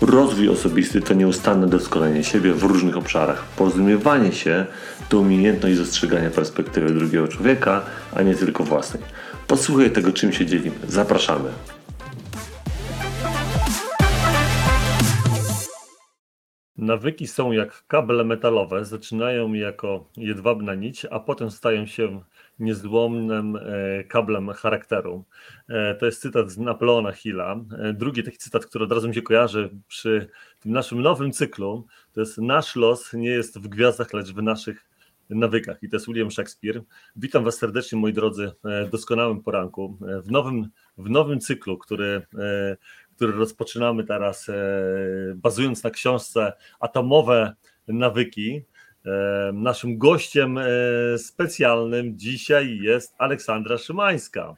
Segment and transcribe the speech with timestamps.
[0.00, 3.44] Rozwój osobisty to nieustanne doskonalenie siebie w różnych obszarach.
[3.56, 4.66] Porozumiewanie się
[5.08, 7.82] to umiejętność dostrzegania perspektywy drugiego człowieka,
[8.14, 9.02] a nie tylko własnej.
[9.46, 10.76] Posłuchaj tego, czym się dzielimy.
[10.88, 11.50] Zapraszamy.
[16.76, 22.20] Nawyki są jak kable metalowe, zaczynają jako jedwabna nić, a potem stają się
[22.58, 25.24] niezłomnym e, kablem charakteru.
[25.68, 27.64] E, to jest cytat z Napoleona Hilla.
[27.78, 30.28] E, drugi taki cytat, który od razu mi się kojarzy przy
[30.60, 34.88] tym naszym nowym cyklu, to jest nasz los nie jest w gwiazdach, lecz w naszych
[35.30, 35.82] nawykach.
[35.82, 36.82] I to jest William Shakespeare.
[37.16, 38.52] Witam Was serdecznie, moi drodzy,
[38.86, 39.98] w doskonałym poranku.
[40.24, 42.22] W nowym, w nowym cyklu, który,
[43.16, 44.50] który rozpoczynamy teraz,
[45.34, 47.54] bazując na książce Atomowe
[47.88, 48.64] Nawyki.
[49.52, 50.58] Naszym gościem
[51.16, 54.54] specjalnym dzisiaj jest Aleksandra Szymańska.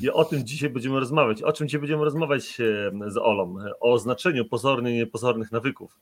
[0.00, 1.42] I o tym dzisiaj będziemy rozmawiać.
[1.42, 2.58] O czym dzisiaj będziemy rozmawiać
[3.06, 3.56] z Olą?
[3.80, 6.00] O znaczeniu pozornych i niepozornych nawyków.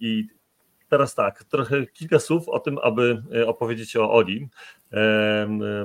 [0.00, 0.26] I
[0.88, 4.48] teraz tak, trochę kilka słów o tym, aby e, opowiedzieć o Oli,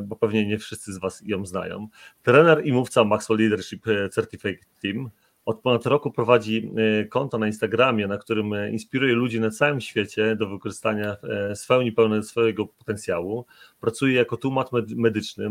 [0.01, 1.87] bo pewnie nie wszyscy z Was ją znają.
[2.23, 5.09] Trener i mówca Maxwell Leadership Certificate Team
[5.45, 9.81] od ponad roku prowadzi e, konto na Instagramie, na którym e, inspiruje ludzi na całym
[9.81, 13.45] świecie do wykorzystania e, spełni pełne swojego potencjału.
[13.79, 15.49] Pracuje jako tłumacz medyczny,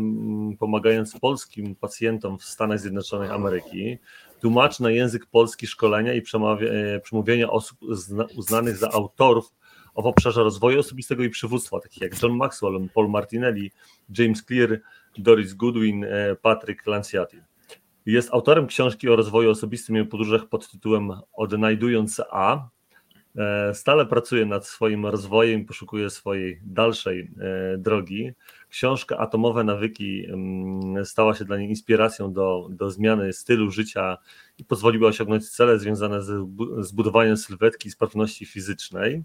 [0.59, 3.97] pomagając polskim pacjentom w Stanach Zjednoczonych Ameryki.
[4.41, 6.21] Tłumaczy na język polski szkolenia i
[7.01, 7.77] przemówienia osób
[8.35, 9.53] uznanych za autorów
[9.95, 13.71] w obszarze rozwoju osobistego i przywództwa, takich jak John Maxwell, Paul Martinelli,
[14.17, 14.81] James Clear,
[15.17, 16.05] Doris Goodwin,
[16.41, 17.52] Patrick Lanciati.
[18.05, 22.67] Jest autorem książki o rozwoju osobistym i podróżach pod tytułem Odnajdując A.
[23.37, 28.31] E, stale pracuje nad swoim rozwojem i poszukuje swojej dalszej e, drogi.
[28.69, 34.17] Książka Atomowe Nawyki mm, stała się dla niej inspiracją do, do zmiany stylu życia
[34.57, 36.47] i pozwoliła osiągnąć cele związane z,
[36.79, 39.23] z budowaniem sylwetki i sprawności fizycznej.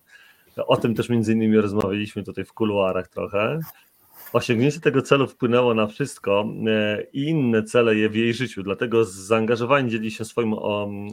[0.67, 3.61] O tym też między innymi rozmawialiśmy tutaj w kuluarach trochę.
[4.33, 9.05] Osiągnięcie tego celu wpłynęło na wszystko e, i inne cele je w jej życiu, dlatego
[9.05, 10.57] zaangażowanie dzieli się swoimi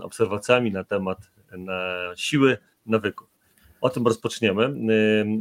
[0.01, 3.27] obserwacjami na temat na siły nawyków.
[3.81, 4.63] O tym rozpoczniemy.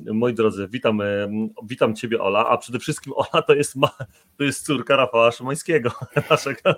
[0.08, 1.28] E, moi drodzy, witam, e,
[1.62, 3.90] witam Ciebie Ola, a przede wszystkim Ola to jest, ma,
[4.38, 5.90] to jest córka Rafała Szymańskiego,
[6.30, 6.74] naszego,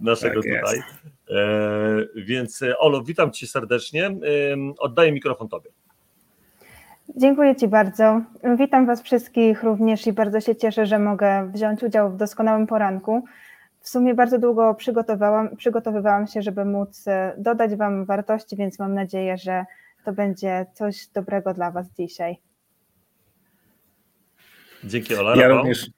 [0.00, 0.82] naszego tak tutaj.
[2.16, 4.16] Więc Olo, witam Cię serdecznie.
[4.78, 5.70] Oddaję mikrofon Tobie.
[7.16, 8.20] Dziękuję Ci bardzo.
[8.58, 13.24] Witam Was wszystkich również i bardzo się cieszę, że mogę wziąć udział w doskonałym poranku.
[13.80, 18.94] W sumie bardzo długo przygotowałam, przygotowywałam się, żeby móc e, dodać Wam wartości, więc mam
[18.94, 19.64] nadzieję, że
[20.04, 22.36] to będzie coś dobrego dla Was dzisiaj.
[24.84, 25.36] Dzięki Ola.
[25.36, 25.90] Ja również,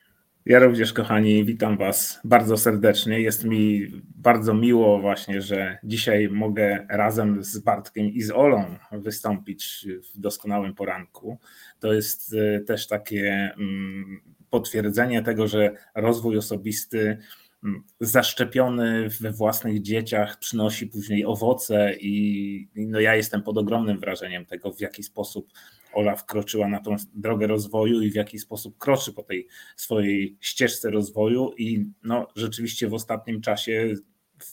[0.47, 3.21] ja również, kochani, witam Was bardzo serdecznie.
[3.21, 3.87] Jest mi
[4.17, 10.75] bardzo miło właśnie, że dzisiaj mogę razem z Bartkiem i z Olą wystąpić w doskonałym
[10.75, 11.39] poranku.
[11.81, 14.21] To jest e, też takie mm,
[14.51, 17.19] potwierdzenie tego, że rozwój osobisty
[17.65, 24.47] mm, zaszczepiony we własnych dzieciach przynosi później owoce i no ja jestem pod ogromnym wrażeniem
[24.47, 25.53] tego, w jaki sposób
[25.97, 30.91] Ola wkroczyła na tą drogę rozwoju i w jaki sposób kroczy po tej swojej ścieżce
[30.91, 33.95] rozwoju i no, rzeczywiście w ostatnim czasie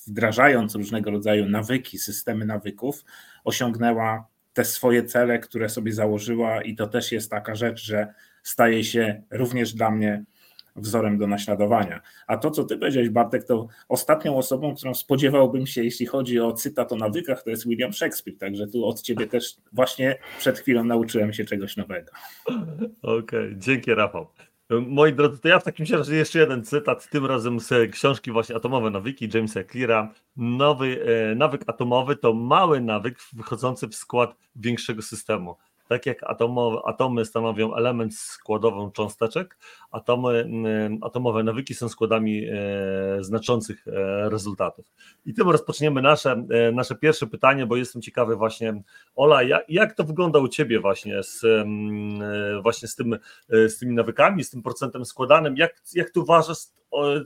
[0.07, 3.03] wdrażając różnego rodzaju nawyki, systemy nawyków,
[3.43, 8.83] osiągnęła te swoje cele, które sobie założyła i to też jest taka rzecz, że staje
[8.83, 10.23] się również dla mnie
[10.75, 12.01] wzorem do naśladowania.
[12.27, 16.53] A to, co ty powiedziałeś, Bartek, to ostatnią osobą, którą spodziewałbym się, jeśli chodzi o
[16.53, 18.37] cytat o nawykach, to jest William Shakespeare.
[18.37, 22.11] Także tu od ciebie też właśnie przed chwilą nauczyłem się czegoś nowego.
[23.01, 24.27] Okej, okay, dzięki Rafał.
[24.69, 28.55] Moi drodzy, to ja w takim razie jeszcze jeden cytat, tym razem z książki właśnie
[28.55, 30.13] Atomowe Nawyki Jamesa Cleara.
[30.37, 35.55] Nowy e, nawyk atomowy to mały nawyk wchodzący w skład większego systemu.
[35.93, 39.57] Tak jak atomowe, atomy stanowią element składową cząsteczek,
[39.91, 42.53] atomy, mm, atomowe nawyki są składami e,
[43.23, 44.85] znaczących e, rezultatów.
[45.25, 48.81] I tym rozpoczniemy nasze, e, nasze pierwsze pytanie, bo jestem ciekawy właśnie,
[49.15, 53.17] Ola, jak, jak to wygląda u Ciebie właśnie z, mm, właśnie z, tym,
[53.49, 55.57] z tymi nawykami, z tym procentem składanym?
[55.57, 56.57] Jak, jak Ty uważasz,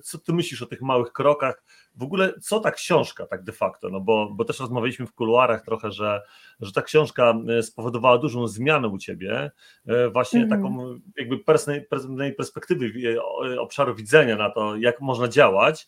[0.03, 1.63] co ty myślisz o tych małych krokach?
[1.97, 3.89] W ogóle co ta książka tak de facto?
[3.89, 6.21] No bo, bo też rozmawialiśmy w kuluarach trochę, że,
[6.59, 9.51] że ta książka e, spowodowała dużą zmianę u ciebie,
[9.88, 10.61] e, właśnie Mhm.
[10.61, 11.38] taką jakby
[11.89, 12.91] personalnej perspektywy,
[13.53, 15.88] e, obszaru widzenia na to, jak można działać.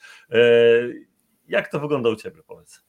[1.47, 2.83] Jak to wygląda u ciebie, powiedz?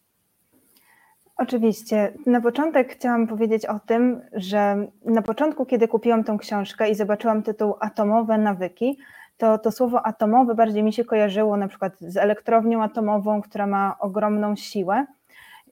[1.37, 2.14] Oczywiście.
[2.26, 7.43] Na początek chciałam powiedzieć o tym, że na początku, kiedy kupiłam tą książkę i zobaczyłam
[7.43, 8.99] tytuł Atomowe nawyki,
[9.40, 13.96] to to słowo atomowe bardziej mi się kojarzyło na przykład z elektrownią atomową, która ma
[13.98, 15.06] ogromną siłę.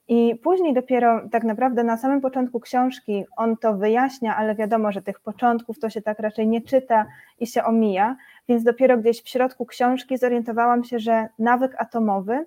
[0.07, 5.01] I później dopiero tak naprawdę na samym początku książki on to wyjaśnia, ale wiadomo, że
[5.01, 7.05] tych początków to się tak raczej nie czyta
[7.39, 8.15] i się omija,
[8.47, 12.45] więc dopiero gdzieś w środku książki zorientowałam się, że nawyk atomowy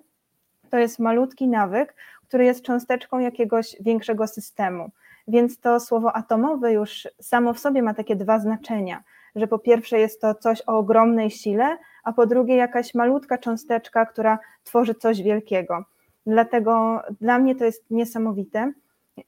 [0.69, 1.95] to jest malutki nawyk,
[2.27, 4.89] który jest cząsteczką jakiegoś większego systemu.
[5.27, 9.03] Więc to słowo atomowe już samo w sobie ma takie dwa znaczenia,
[9.35, 14.05] że po pierwsze jest to coś o ogromnej sile, a po drugie jakaś malutka cząsteczka,
[14.05, 15.85] która tworzy coś wielkiego.
[16.25, 18.73] Dlatego dla mnie to jest niesamowite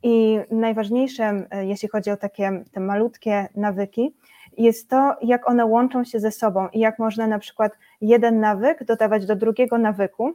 [0.03, 4.15] i najważniejsze, e, jeśli chodzi o takie te malutkie nawyki,
[4.57, 8.83] jest to, jak one łączą się ze sobą i jak można na przykład jeden nawyk
[8.83, 10.33] dodawać do drugiego nawyku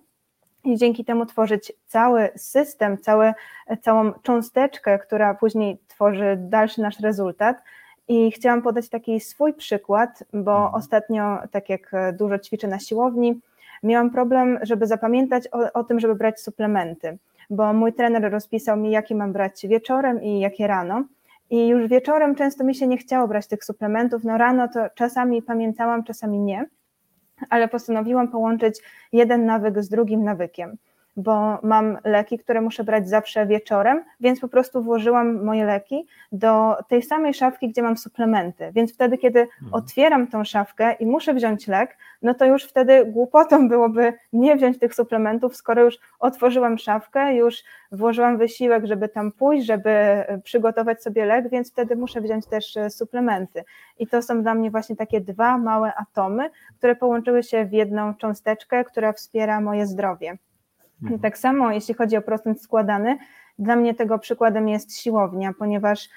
[0.64, 3.32] i dzięki temu tworzyć cały system, cały,
[3.80, 7.62] całą cząsteczkę, która później tworzy dalszy nasz rezultat.
[8.10, 10.74] I chciałam podać taki swój przykład, bo Mhm.
[10.74, 13.40] ostatnio, tak jak dużo ćwiczę na siłowni,
[13.82, 17.18] miałam problem, żeby zapamiętać o, o tym, żeby brać suplementy,
[17.50, 21.04] bo mój trener rozpisał mi, jakie mam brać wieczorem i jakie rano.
[21.50, 24.24] I już wieczorem często mi się nie chciało brać tych suplementów.
[24.24, 26.66] No rano to czasami pamiętałam, czasami nie
[27.50, 28.80] ale postanowiłam połączyć
[29.12, 30.76] jeden nawyk z drugim nawykiem,
[31.16, 36.76] bo mam leki, które muszę brać zawsze wieczorem, więc po prostu włożyłam moje leki do
[36.88, 38.70] tej samej szafki, gdzie mam suplementy.
[38.72, 43.68] Więc wtedy, kiedy otwieram tą szafkę i muszę wziąć lek, no to już wtedy głupotą
[43.68, 47.62] byłoby nie wziąć tych suplementów, skoro już otworzyłam szafkę, już
[47.92, 52.90] włożyłam wysiłek, żeby tam pójść, żeby przygotować sobie lek, więc wtedy muszę wziąć też e,
[52.90, 53.64] suplementy.
[53.98, 58.14] I to są dla mnie właśnie takie dwa małe atomy, które połączyły się w jedną
[58.14, 60.38] cząsteczkę, która wspiera moje zdrowie.
[61.02, 61.20] Mhm.
[61.20, 63.18] Tak samo jeśli chodzi o procent składany,
[63.58, 66.08] dla mnie tego przykładem jest siłownia, ponieważ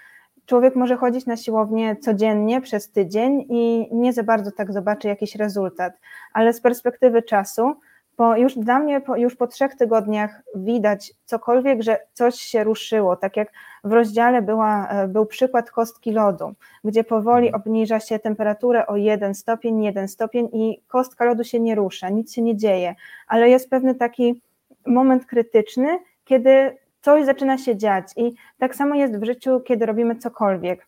[0.46, 5.36] człowiek może chodzić na siłownię codziennie przez tydzień i nie za bardzo tak zobaczy jakiś
[5.36, 5.94] rezultat,
[6.34, 7.76] ale z perspektywy czasu,
[8.16, 13.16] po, już dla mnie po, już po trzech tygodniach widać cokolwiek, że coś się ruszyło,
[13.16, 13.52] tak jak
[13.84, 16.54] w rozdziale była, e, był przykład kostki lodu,
[16.84, 21.76] gdzie powoli obniża się temperaturę o 1 stopień, 1 stopień i kostka lodu się nie
[21.76, 22.96] rusza, nic się nie dzieje,
[23.28, 24.42] ale jest pewny taki
[24.86, 28.06] moment krytyczny, kiedy coś zaczyna się dziać.
[28.16, 30.88] I tak samo jest w życiu, kiedy robimy cokolwiek.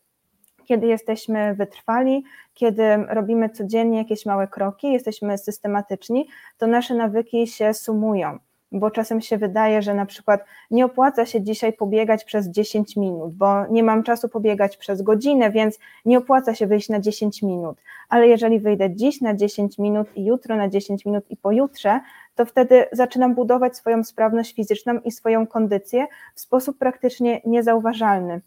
[0.66, 6.28] Kiedy jesteśmy wytrwali, kiedy robimy codziennie jakieś małe kroki, jesteśmy systematyczni,
[6.58, 8.40] to nasze nawyki się sumują.
[8.72, 13.34] Bo czasem się wydaje, że na przykład nie opłaca się dzisiaj pobiegać przez 10 minut,
[13.34, 17.78] bo nie mam czasu pobiegać przez godzinę, więc nie opłaca się wyjść na 10 minut.
[18.10, 22.00] Ale jeżeli wyjdę dziś na 10 minut i jutro na 10 minut i pojutrze,
[22.36, 28.42] to wtedy zaczynam budować swoją sprawność fizyczną i swoją kondycję w sposób praktycznie niezauważalny.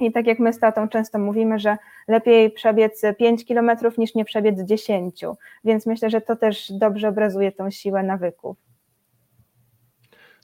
[0.00, 1.76] I tak jak my z tatą często mówimy, że
[2.08, 5.24] lepiej przebiec 5 kilometrów niż nie przebiec 10,
[5.64, 8.67] więc myślę, że to też dobrze obrazuje tą siłę nawyków.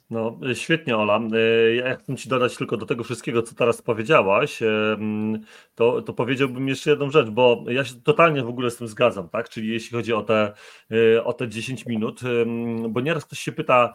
[0.09, 1.21] No, świetnie, Ola.
[1.75, 4.59] Ja chcę Ci dodać tylko do tego wszystkiego, co teraz powiedziałaś,
[5.75, 9.29] to, to powiedziałbym jeszcze jedną rzecz, bo ja się totalnie w ogóle z tym zgadzam,
[9.29, 9.49] tak?
[9.49, 10.53] Czyli jeśli chodzi o te,
[11.23, 12.21] o te 10 minut,
[12.89, 13.93] bo nieraz ktoś się pyta,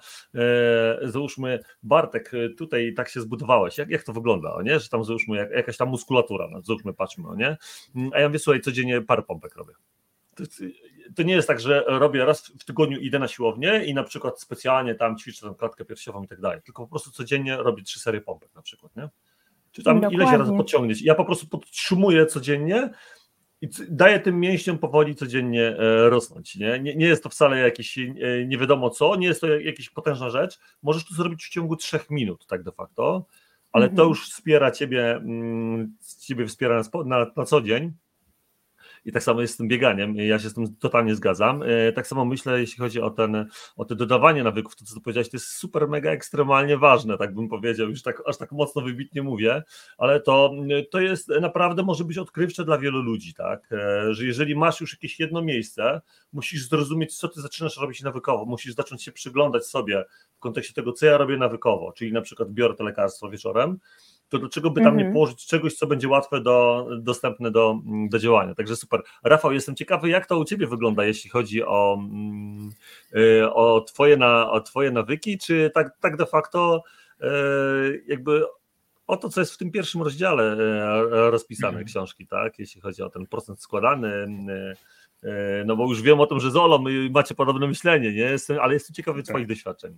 [1.02, 4.80] załóżmy, Bartek, tutaj tak się zbudowałeś, jak, jak to wygląda, nie?
[4.80, 7.56] Że tam załóżmy jak, jakaś tam muskulatura, no, załóżmy, patrzmy, no, nie?
[8.12, 9.72] A ja mówię, słuchaj, codziennie parę pompek robię
[11.16, 14.40] to nie jest tak, że robię raz w tygodniu, idę na siłownię i na przykład
[14.40, 18.00] specjalnie tam ćwiczę tam klatkę piersiową i tak dalej, tylko po prostu codziennie robię trzy
[18.00, 19.08] serie pompek na przykład, nie?
[19.72, 20.16] Czy tam Dokładnie.
[20.16, 21.02] ileś razy podciągnieć.
[21.02, 22.90] Ja po prostu podtrzymuję codziennie
[23.62, 26.80] i daję tym mięśniom powoli codziennie e, rosnąć, nie?
[26.80, 26.96] nie?
[26.96, 28.10] Nie jest to wcale jakieś e,
[28.46, 32.10] nie wiadomo co, nie jest to jakaś potężna rzecz, możesz to zrobić w ciągu trzech
[32.10, 33.26] minut, tak de facto,
[33.72, 34.08] ale to Mhm.
[34.08, 37.92] już wspiera ciebie, mm, ciebie wspiera na, na co dzień,
[39.04, 40.16] i tak samo jest z tym bieganiem.
[40.16, 41.62] Ja się z tym totalnie zgadzam.
[41.62, 45.00] E, Tak samo myślę, jeśli chodzi o, ten, o te dodawanie nawyków, to co ty
[45.00, 48.82] powiedziałeś, to jest super, mega ekstremalnie ważne, tak bym powiedział, już tak, aż tak mocno
[48.82, 49.62] wybitnie mówię,
[49.98, 50.52] ale to,
[50.90, 54.92] to jest naprawdę może być odkrywcze dla wielu ludzi, tak, E, że jeżeli masz już
[54.92, 56.00] jakieś jedno miejsce,
[56.32, 60.04] musisz zrozumieć, co ty zaczynasz robić nawykowo, musisz zacząć się przyglądać sobie
[60.36, 63.78] w kontekście tego, co ja robię nawykowo, czyli na przykład biorę to lekarstwo wieczorem,
[64.30, 65.12] to dlaczego by tam nie Mhm.
[65.12, 67.78] położyć czegoś, co będzie łatwe do, dostępne do,
[68.10, 68.54] do działania.
[68.54, 69.02] Także super.
[69.24, 72.70] Rafał, jestem ciekawy, jak to u Ciebie wygląda, jeśli chodzi o, mm,
[73.16, 76.82] y, o, twoje, na, o twoje nawyki, czy tak, tak de facto
[77.20, 77.24] y,
[78.06, 78.42] jakby
[79.06, 81.86] o to, co jest w tym pierwszym rozdziale e, rozpisane Mhm.
[81.86, 82.58] książki, tak?
[82.58, 84.26] Jeśli chodzi o ten procent składany.
[85.66, 88.18] No bo już wiem o tym, że z Olą y, macie podobne myślenie, nie?
[88.20, 89.28] Jestem, ale jestem ciekawy Tak.
[89.28, 89.96] Twoich doświadczeń.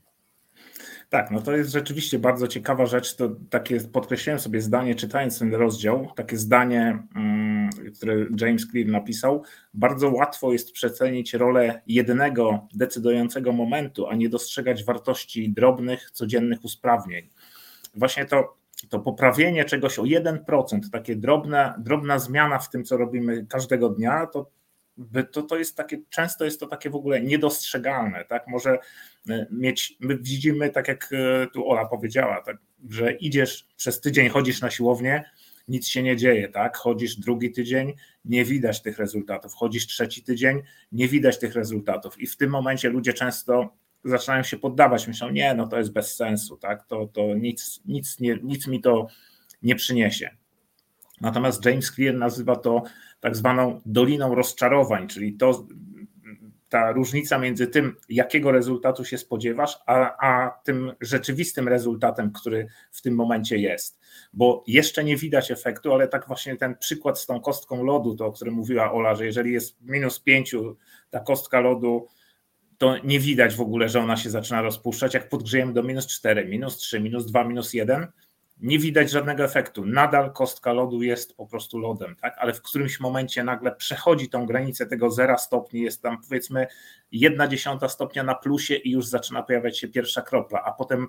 [1.13, 3.17] Tak, no to jest rzeczywiście bardzo ciekawa rzecz.
[3.17, 9.43] To takie podkreśliłem sobie zdanie, czytając ten rozdział, takie zdanie, mm, które James Clear napisał.
[9.75, 17.29] Bardzo łatwo jest przecenić rolę jednego decydującego momentu, a nie dostrzegać wartości drobnych, codziennych usprawnień.
[17.95, 18.57] Właśnie to,
[18.89, 24.27] to poprawienie czegoś o 1%, takie drobna, drobna zmiana w tym, co robimy każdego dnia,
[24.27, 24.51] to
[25.33, 28.49] to, to jest takie, często jest to takie w ogóle niedostrzegalne, tak?
[28.49, 28.79] Może
[29.29, 32.57] e, mieć, my widzimy, tak jak e, tu Ola powiedziała, tak,
[32.91, 35.25] że idziesz przez tydzień, chodzisz na siłownię,
[35.69, 36.77] nic się nie dzieje, tak?
[36.77, 37.93] Chodzisz drugi tydzień,
[38.25, 42.89] nie widać tych rezultatów, chodzisz trzeci tydzień, nie widać tych rezultatów i w tym momencie
[42.89, 46.87] ludzie często zaczynają się poddawać, myślą, nie, no to jest bez sensu, tak?
[46.87, 49.07] To, to nic, nic, nie, nic mi to
[49.63, 50.42] nie przyniesie.
[51.23, 52.83] Natomiast James Clear nazywa to
[53.21, 55.67] tak zwaną doliną rozczarowań, czyli to
[56.69, 63.03] ta różnica między tym, jakiego rezultatu się spodziewasz, a, a tym rzeczywistym rezultatem, który w
[63.03, 64.01] tym momencie jest.
[64.33, 68.27] Bo jeszcze nie widać efektu, ale tak właśnie ten przykład z tą kostką lodu, to
[68.27, 70.77] o którym mówiła Ola, że jeżeli jest minus pięciu
[71.11, 72.07] ta kostka lodu,
[72.79, 75.15] to nie widać w ogóle, że ona się zaczyna rozpuszczać.
[75.15, 78.07] Jak podgrzejemy do minus 4, minus 3, minus 2, minus 1,
[78.63, 79.87] nie widać żadnego efektu.
[79.87, 82.35] Nadal kostka lodu jest po prostu lodem, tak?
[82.39, 86.67] ale w którymś momencie nagle przechodzi tą granicę tego zera stopni, jest tam powiedzmy
[87.13, 91.09] jedna dziesiąta stopnia na plusie i już zaczyna pojawiać się pierwsza kropla, a potem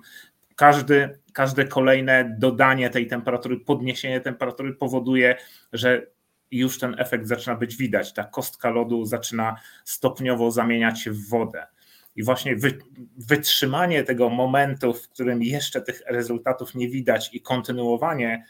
[0.56, 5.36] każdy, każde kolejne dodanie tej temperatury, podniesienie temperatury powoduje,
[5.72, 6.06] że
[6.50, 8.12] już ten efekt zaczyna być widać.
[8.12, 11.66] Ta kostka lodu zaczyna stopniowo zamieniać się w wodę.
[12.16, 12.78] I właśnie wy,
[13.16, 18.44] wytrzymanie tego momentu, w którym jeszcze tych rezultatów nie widać, i kontynuowanie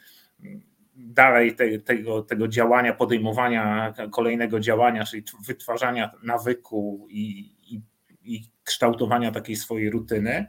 [0.96, 7.80] dalej te, tego, tego działania, podejmowania kolejnego działania, czyli wytwarzania nawyku i, i,
[8.22, 10.46] i kształtowania takiej swojej rutyny,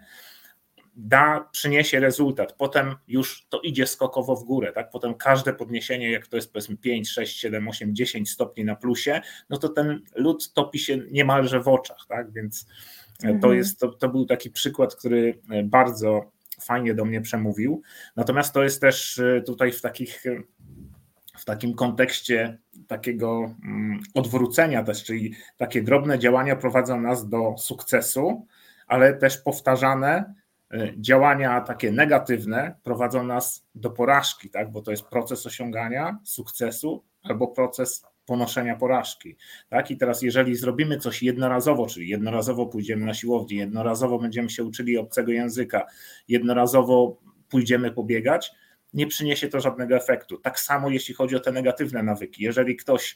[0.96, 2.54] da, przyniesie rezultat.
[2.54, 4.90] Potem już to idzie skokowo w górę, tak?
[4.90, 9.22] Potem każde podniesienie, jak to jest powiedzmy 5, 6, 7, 8, 10 stopni na plusie,
[9.50, 12.32] no to ten lód topi się niemalże w oczach, tak?
[12.32, 12.68] Więc
[13.22, 13.56] to, Mhm.
[13.56, 16.32] jest, to, to był taki przykład, który bardzo
[16.62, 17.82] fajnie do mnie przemówił.
[18.16, 20.24] Natomiast to jest też e, tutaj w takich
[21.38, 22.58] w takim kontekście
[22.88, 28.48] takiego mm, odwrócenia też, czyli takie drobne działania prowadzą nas do sukcesu,
[28.88, 30.34] ale też powtarzane
[30.72, 34.72] e, działania takie negatywne prowadzą nas do porażki, tak?
[34.72, 39.36] bo to jest proces osiągania sukcesu albo proces ponoszenia porażki.
[39.70, 39.92] Tak?
[39.92, 44.98] I teraz, jeżeli zrobimy coś jednorazowo, czyli jednorazowo pójdziemy na siłownię, jednorazowo będziemy się uczyli
[44.98, 45.86] obcego języka,
[46.28, 48.52] jednorazowo pójdziemy pobiegać,
[48.94, 50.38] nie przyniesie to żadnego efektu.
[50.38, 52.44] Tak samo jeśli chodzi o te negatywne nawyki.
[52.44, 53.16] Jeżeli ktoś,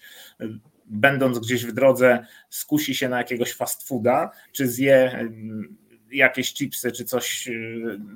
[0.86, 5.28] będąc gdzieś w drodze, skusi się na jakiegoś fast fooda, czy zje
[6.12, 7.50] jakieś chipsy, czy coś,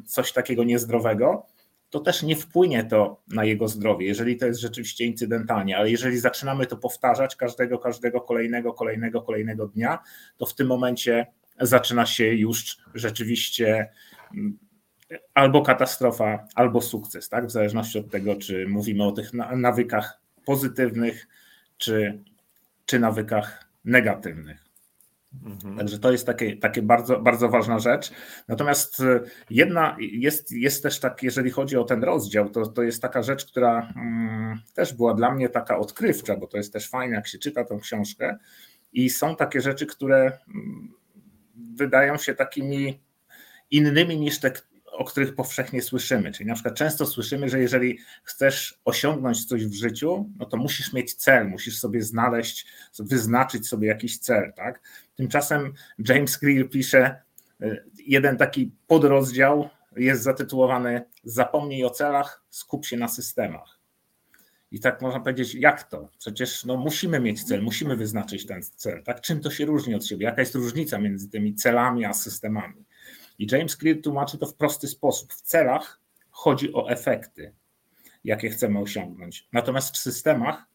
[0.05, 1.47] coś takiego niezdrowego,
[1.93, 6.19] to też nie wpłynie to na jego zdrowie, jeżeli to jest rzeczywiście incydentalnie, ale jeżeli
[6.19, 9.99] zaczynamy to powtarzać każdego, każdego kolejnego, kolejnego, kolejnego dnia,
[10.37, 11.27] to w tym momencie
[11.61, 13.89] zaczyna się już rzeczywiście
[15.33, 17.47] albo katastrofa, albo sukces, tak?
[17.47, 21.27] W zależności od tego, czy mówimy o tych nawykach pozytywnych,
[21.77, 22.23] czy,
[22.85, 24.62] czy nawykach negatywnych.
[25.45, 25.77] Mhm.
[25.77, 28.11] Także to jest takie, takie bardzo, bardzo ważna rzecz.
[28.47, 29.03] Natomiast
[29.49, 33.45] jedna jest, jest też tak, jeżeli chodzi o ten rozdział, to, to jest taka rzecz,
[33.45, 37.37] która mm, też była dla mnie taka odkrywcza, bo to jest też fajne, jak się
[37.37, 38.37] czyta tą książkę.
[38.93, 40.93] I są takie rzeczy, które mm,
[41.75, 42.99] wydają się takimi
[43.71, 44.51] innymi niż te,
[44.93, 46.31] o których powszechnie słyszymy.
[46.31, 50.93] Czyli na przykład często słyszymy, że jeżeli chcesz osiągnąć coś w życiu, no to musisz
[50.93, 52.65] mieć cel, musisz sobie znaleźć,
[52.99, 54.53] wyznaczyć sobie jakiś cel.
[54.55, 54.81] Tak?
[55.15, 55.73] Tymczasem
[56.09, 57.21] James Clear pisze,
[58.05, 63.79] jeden taki podrozdział jest zatytułowany Zapomnij o celach, skup się na systemach.
[64.71, 66.09] I tak można powiedzieć, jak to?
[66.17, 69.03] Przecież no, musimy mieć cel, musimy wyznaczyć ten cel.
[69.03, 69.21] Tak?
[69.21, 70.25] Czym to się różni od siebie?
[70.25, 72.85] Jaka jest różnica między tymi celami a systemami?
[73.39, 75.33] I James Clear tłumaczy to w prosty sposób.
[75.33, 75.99] W celach
[76.29, 77.53] chodzi o efekty,
[78.23, 79.47] jakie chcemy osiągnąć.
[79.53, 80.65] Natomiast w systemach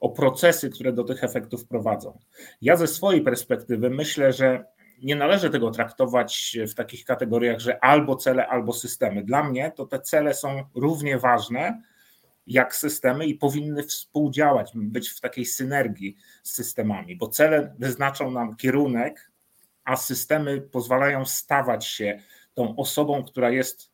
[0.00, 2.18] o procesy, które do tych efektów prowadzą.
[2.62, 4.64] Ja ze swojej perspektywy myślę, że
[5.02, 9.24] nie należy tego traktować w takich kategoriach, że albo cele, albo systemy.
[9.24, 11.82] Dla mnie to te cele są równie ważne
[12.46, 18.56] jak systemy i powinny współdziałać, być w takiej synergii z systemami, bo cele wyznaczą nam
[18.56, 19.30] kierunek,
[19.86, 22.20] a systemy pozwalają stawać się
[22.54, 23.92] tą osobą, która jest,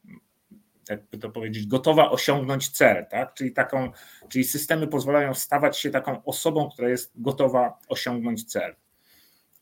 [0.89, 3.35] jakby to powiedzieć, gotowa osiągnąć cel, tak?
[3.35, 3.91] Czyli taką,
[4.29, 8.75] czyli systemy pozwalają stawać się taką osobą, która jest gotowa osiągnąć cel.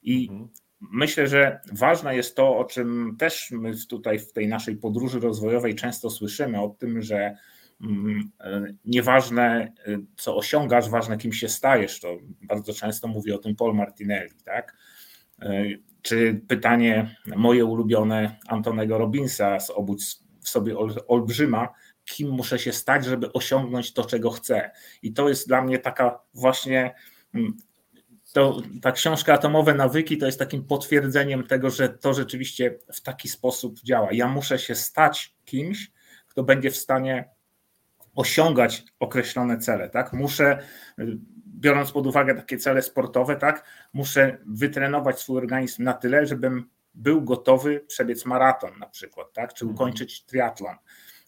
[0.02, 0.48] I mhm.
[0.80, 5.74] myślę, że ważne jest to, o czym też my tutaj w tej naszej podróży rozwojowej
[5.74, 7.36] często słyszymy, o tym, że
[7.80, 8.30] mm,
[8.84, 9.72] nieważne
[10.16, 12.00] co osiągasz, ważne kim się stajesz.
[12.00, 14.76] To bardzo często mówi o tym Paul Martinelli, tak?
[16.02, 20.02] Czy pytanie moje ulubione Antonego Robinsa z Obudź
[20.40, 20.76] w sobie
[21.08, 21.68] olbrzyma,
[22.04, 24.70] kim muszę się stać, żeby osiągnąć to, czego chcę.
[25.02, 26.94] I to jest dla mnie taka właśnie
[27.34, 27.56] mm,
[28.32, 33.28] to, ta książka Atomowe Nawyki to jest takim potwierdzeniem tego, że to rzeczywiście w taki
[33.28, 34.08] sposób działa.
[34.12, 35.90] Ja muszę się stać kimś,
[36.28, 37.28] kto będzie w stanie
[38.14, 39.90] osiągać określone cele.
[39.90, 40.12] Tak?
[40.12, 40.58] Muszę
[41.60, 47.22] biorąc pod uwagę takie cele sportowe, tak, muszę wytrenować swój organizm na tyle, żebym był
[47.22, 49.74] gotowy przebiec maraton na przykład, tak, czy mhm.
[49.74, 50.76] ukończyć triatlon.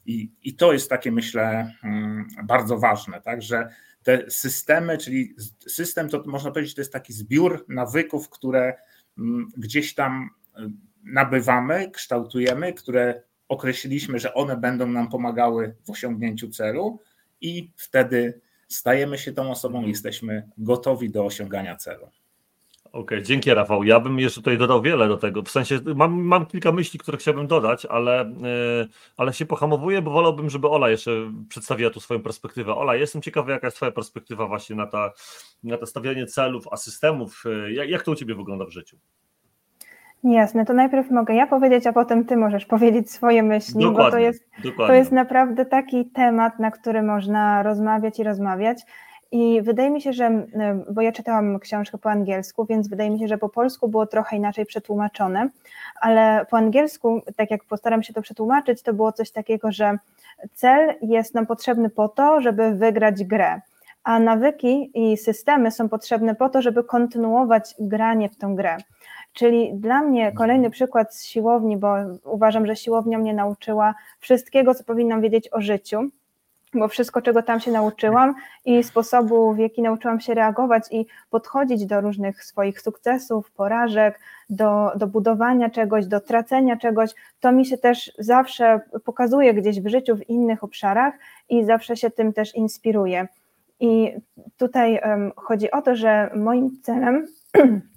[0.07, 3.69] I, I to jest takie, myślę, mm, bardzo ważne, tak, że
[4.03, 5.35] te systemy, czyli
[5.69, 8.75] system to można powiedzieć, to jest taki zbiór nawyków, które
[9.19, 10.61] mm, gdzieś tam y,
[11.05, 17.01] nabywamy, kształtujemy, które określiliśmy, że one będą nam pomagały w osiągnięciu celu
[17.41, 18.41] i wtedy
[18.75, 22.09] stajemy się tą osobą, jesteśmy gotowi do osiągania celu.
[22.93, 23.85] Okej, okay, dzięki Rafał.
[23.85, 25.43] Ja bym jeszcze tutaj dodał wiele do tego.
[25.43, 28.35] W sensie mam, mam kilka myśli, które chciałbym dodać, ale,
[28.81, 32.75] yy, ale się pohamowuję, bo wolałbym, żeby Ola jeszcze przedstawiła tu swoją perspektywę.
[32.75, 35.13] Ola, jestem ciekawy, jaka jest Twoja perspektywa właśnie na, ta,
[35.63, 37.43] na to stawianie celów, a systemów.
[37.45, 38.97] Yy, jak, jak to u Ciebie wygląda w życiu?
[40.25, 44.11] Jasne, to najpierw mogę ja powiedzieć, a potem ty możesz powiedzieć swoje myśli, dokładnie, bo
[44.11, 44.87] to jest, dokładnie.
[44.87, 48.83] to jest naprawdę taki temat, na który można rozmawiać i rozmawiać.
[49.33, 50.47] I wydaje mi się, że,
[50.91, 54.37] bo ja czytałam książkę po angielsku, więc wydaje mi się, że po polsku było trochę
[54.37, 55.49] inaczej przetłumaczone,
[56.01, 59.99] ale po angielsku, tak jak postaram się to przetłumaczyć, to było coś takiego, że
[60.55, 63.61] cel jest nam potrzebny po to, żeby wygrać grę,
[64.05, 68.77] a nawyki i systemy są potrzebne po to, żeby kontynuować granie w tę grę.
[69.33, 74.85] Czyli dla mnie kolejny przykład z siłowni, bo uważam, że siłownia mnie nauczyła wszystkiego, co
[74.85, 76.11] powinnam wiedzieć o życiu,
[76.75, 81.87] bo wszystko, czego tam się nauczyłam i sposobu, w jaki nauczyłam się reagować i podchodzić
[81.87, 87.79] do różnych swoich sukcesów, porażek, do, do budowania czegoś, do tracenia czegoś, to mi się
[87.79, 91.15] też zawsze pokazuje gdzieś w życiu, w innych obszarach
[91.49, 93.29] i zawsze się tym też inspiruje.
[93.81, 94.13] I
[94.57, 97.27] tutaj um, chodzi o to, że moim celem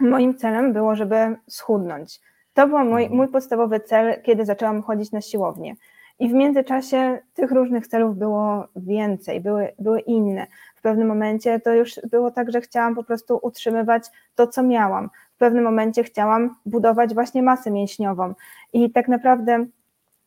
[0.00, 2.20] moim celem było, żeby schudnąć.
[2.54, 3.16] To był mój, mhm.
[3.16, 5.74] mój podstawowy cel, kiedy zaczęłam chodzić na siłownię.
[6.18, 10.46] I w międzyczasie tych różnych celów było więcej, były, były inne.
[10.74, 15.10] W pewnym momencie to już było tak, że chciałam po prostu utrzymywać to, co miałam.
[15.34, 18.34] W pewnym momencie chciałam budować właśnie masę mięśniową.
[18.72, 19.66] I tak naprawdę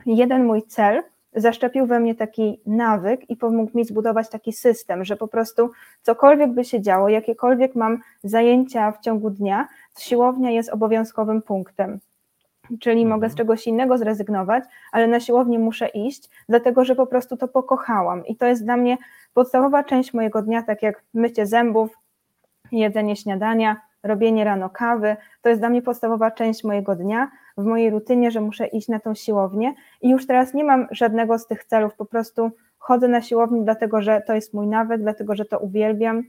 [0.06, 1.04] jeden mój cel
[1.36, 6.52] zaszczepił we mnie taki nawyk i pomógł mi zbudować taki system, że po prostu cokolwiek
[6.52, 9.68] by się działo, jakiekolwiek mam zajęcia w ciągu dnia,
[10.00, 12.00] siłownia jest obowiązkowym punktem.
[12.80, 13.38] Czyli mogę z mhm.
[13.38, 18.26] czegoś innego zrezygnować, ale na siłownię muszę iść, dlatego że po prostu to pokochałam.
[18.26, 18.98] I to jest dla mnie
[19.34, 21.98] podstawowa część mojego dnia, tak jak mycie zębów,
[22.72, 25.16] jedzenie śniadania, robienie rano kawy.
[25.42, 29.00] To jest dla mnie podstawowa część mojego dnia, w mojej rutynie, że muszę iść na
[29.00, 33.22] tą siłownię i już teraz nie mam żadnego z tych celów, po prostu chodzę na
[33.22, 36.24] siłownię, dlatego że to jest mój nawyk, dlatego że to uwielbiam,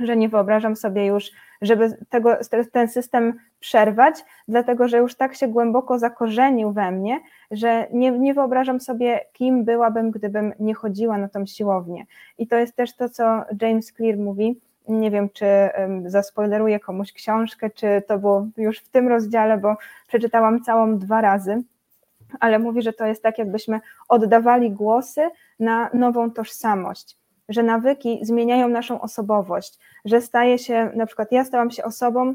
[0.00, 1.30] że nie wyobrażam sobie już,
[1.62, 2.38] żeby tego,
[2.72, 7.20] ten system przerwać, dlatego że już tak się głęboko zakorzenił we mnie,
[7.50, 12.06] że nie, nie wyobrażam sobie, kim byłabym, gdybym nie chodziła na tą siłownię.
[12.38, 13.24] I to jest też to, co
[13.60, 15.46] James Clear mówi, nie wiem, czy
[16.06, 19.76] zaspoileruję komuś książkę, czy to było już w tym rozdziale, bo
[20.08, 21.62] przeczytałam całą dwa razy,
[22.40, 27.16] ale mówi, że to jest tak, jakbyśmy oddawali głosy na nową tożsamość,
[27.48, 32.34] że nawyki zmieniają naszą osobowość, że staje się, na przykład ja stałam się osobą,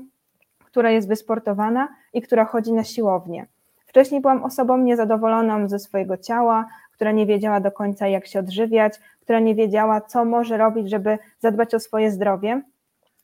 [0.65, 3.45] która jest wysportowana i która chodzi na siłownię.
[3.85, 8.93] Wcześniej byłam osobą niezadowoloną ze swojego ciała, która nie wiedziała do końca, jak się odżywiać,
[9.27, 12.61] która nie wiedziała, co może robić, żeby zadbać o swoje zdrowie.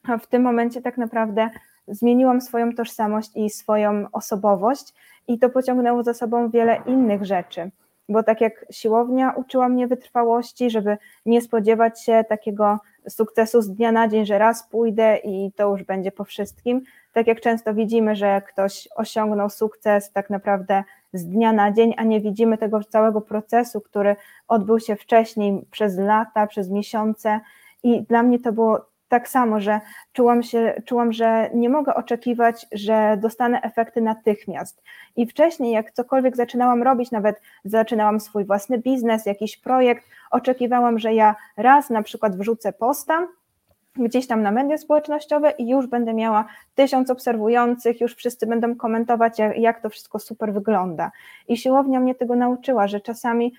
[0.08, 1.50] A w tym momencie tak naprawdę
[1.88, 4.94] zmieniłam swoją tożsamość i swoją osobowość,
[5.28, 7.72] i to pociągnęło za sobą wiele innych rzeczy.
[8.10, 13.92] Bo tak jak siłownia uczyła mnie wytrwałości, żeby nie spodziewać się takiego sukcesu z dnia
[13.92, 16.82] na dzień, że raz pójdę i to już będzie po wszystkim.
[17.14, 22.04] Tak jak często widzimy, że ktoś osiągnął sukces tak naprawdę z dnia na dzień, a
[22.04, 24.16] nie widzimy tego całego procesu, który
[24.48, 27.40] odbył się wcześniej przez lata, przez miesiące.
[27.84, 29.80] I dla mnie to było tak samo, że
[30.14, 34.84] czułam, się, czułam, że nie mogę oczekiwać, że dostanę efekty natychmiast.
[35.16, 41.14] I wcześniej, jak cokolwiek zaczynałam robić, nawet zaczynałam swój własny biznes, jakiś projekt, oczekiwałam, że
[41.14, 43.28] ja raz na przykład wrzucę posta,
[43.96, 49.40] gdzieś tam na media społecznościowe i już będę miała tysiąc obserwujących, już wszyscy będą komentować,
[49.40, 51.12] jak, jak to wszystko super wygląda.
[51.48, 53.54] I siłownia mnie tego nauczyła, że czasami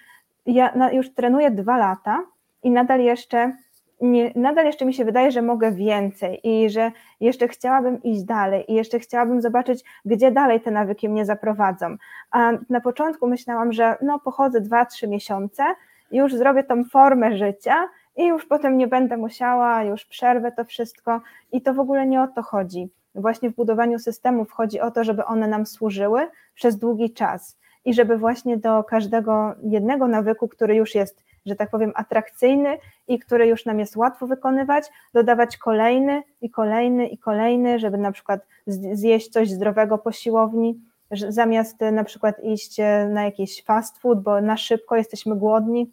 [0.46, 2.24] ja już trenuję dwa lata
[2.62, 3.52] i nadal jeszcze
[4.00, 8.72] nie, nadal jeszcze mi się wydaje, że mogę więcej i że jeszcze chciałabym iść dalej
[8.72, 11.96] i jeszcze chciałabym zobaczyć, gdzie dalej te nawyki mnie zaprowadzą.
[12.30, 15.64] A na początku myślałam, że no pochodzę 2-3 miesiące,
[16.12, 21.20] już zrobię tą formę życia i już potem nie będę musiała, już przerwę to wszystko.
[21.52, 22.88] I to w ogóle nie o to chodzi.
[23.14, 27.58] Właśnie w budowaniu systemów chodzi o to, żeby one nam służyły przez długi czas.
[27.84, 33.18] I żeby właśnie do każdego jednego nawyku, który już jest że tak powiem, atrakcyjny i
[33.18, 38.46] który już nam jest łatwo wykonywać, dodawać kolejny i kolejny i kolejny, żeby na przykład
[38.92, 40.80] zjeść coś zdrowego po siłowni,
[41.28, 42.78] zamiast na przykład iść
[43.10, 45.92] na jakiś fast food, bo na szybko jesteśmy głodni,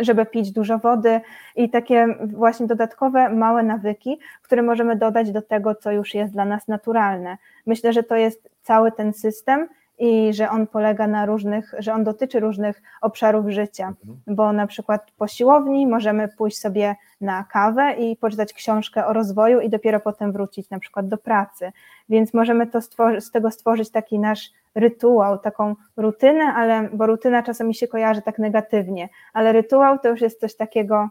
[0.00, 1.20] żeby pić dużo wody
[1.56, 6.44] i takie właśnie dodatkowe małe nawyki, które możemy dodać do tego, co już jest dla
[6.44, 7.38] nas naturalne.
[7.66, 9.68] Myślę, że to jest cały ten system
[10.02, 14.18] i że on polega na różnych, że on dotyczy różnych obszarów życia, mhm.
[14.36, 19.60] bo na przykład po siłowni możemy pójść sobie na kawę i poczytać książkę o rozwoju
[19.60, 21.72] i dopiero potem wrócić na przykład do pracy,
[22.08, 22.80] więc możemy to
[23.20, 28.38] z tego stworzyć taki nasz rytuał, taką rutynę, ale bo rutyna czasami się kojarzy tak
[28.38, 31.08] negatywnie, ale rytuał to już jest coś takiego,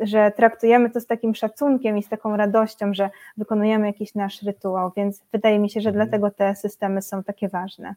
[0.00, 4.92] że traktujemy to z takim szacunkiem i z taką radością, że wykonujemy jakiś nasz rytuał,
[4.96, 6.06] więc wydaje mi się, że mhm.
[6.06, 7.94] dlatego te systemy są takie ważne.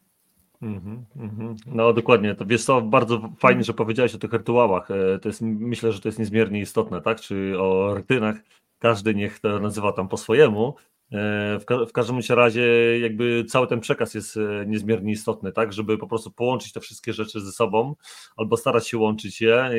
[0.62, 5.20] Mm -hmm, No dokładnie, to wiesz co, bardzo fajnie, że powiedziałeś o tych rytuałach, e,
[5.20, 8.36] to jest, myślę, że to jest niezmiernie istotne, tak, czy o rutynach,
[8.80, 10.76] każdy niech to nazywa tam po swojemu,
[11.12, 12.63] w, ka w każdym razie
[13.00, 17.13] jakby cały ten przekaz jest e, niezmiernie istotny, tak, żeby po prostu połączyć te wszystkie
[17.13, 17.96] rzeczy ze sobą
[18.38, 19.72] albo starać się łączyć je.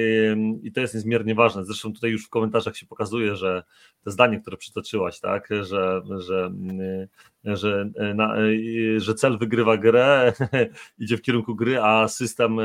[0.63, 1.65] I, to jest niezmiernie ważne.
[1.65, 3.63] Zresztą tutaj już w komentarzach się pokazuje, że
[4.05, 6.53] to zdanie, które przytoczyłaś, tak, że, że,
[7.45, 8.35] e, że, na,
[8.97, 10.33] że cel wygrywa grę,
[10.99, 12.59] idzie w kierunku gry, a system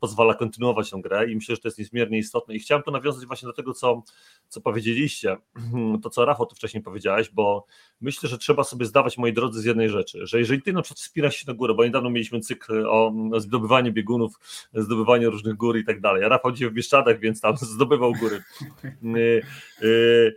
[0.00, 2.54] pozwala kontynuować tę grę i myślę, że to jest niezmiernie istotne.
[2.54, 4.02] I chciałem to nawiązać właśnie do tego, co,
[4.48, 5.36] co powiedzieliście,
[6.02, 7.66] to co Rafał tu wcześniej powiedziałeś, bo
[8.00, 10.98] myślę, że trzeba sobie zdawać, moi drodzy, z jednej rzeczy, że jeżeli ty na przykład
[10.98, 14.34] wspierasz się na górę, bo niedawno mieliśmy cykl o zdobywaniu biegunów,
[14.74, 18.42] zdobywaniu różnych gór i tak dalej, a Rafał dzisiaj w Bieszczadach, więc tam zdobywał góry.
[19.16, 19.42] Y,
[19.82, 20.36] y,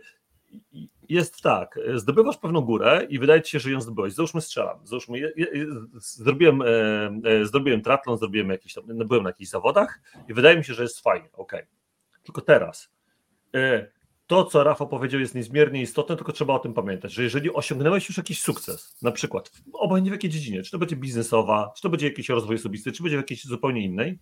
[1.08, 4.14] jest tak, zdobywasz pewną górę i wydaje ci się, że ją zdobyłeś.
[4.14, 4.78] Załóżmy strzelam.
[4.84, 5.32] Załóżmy,
[5.98, 6.66] zrobiłem, e,
[7.24, 10.82] e, zrobiłem tratlon, zrobiłem jakiś tam, byłem na jakichś zawodach i wydaje mi się, że
[10.82, 11.52] jest fajnie, ok.
[12.22, 12.90] Tylko teraz
[13.54, 13.86] e,
[14.32, 18.08] to, co Rafał powiedział, jest niezmiernie istotne, tylko trzeba o tym pamiętać, że jeżeli osiągnąłeś
[18.08, 21.88] już jakiś sukces, na przykład, obojętnie w jakiej dziedzinie, czy to będzie biznesowa, czy to
[21.88, 24.18] będzie jakiś rozwój osobisty, czy będzie w jakiejś zupełnie innej,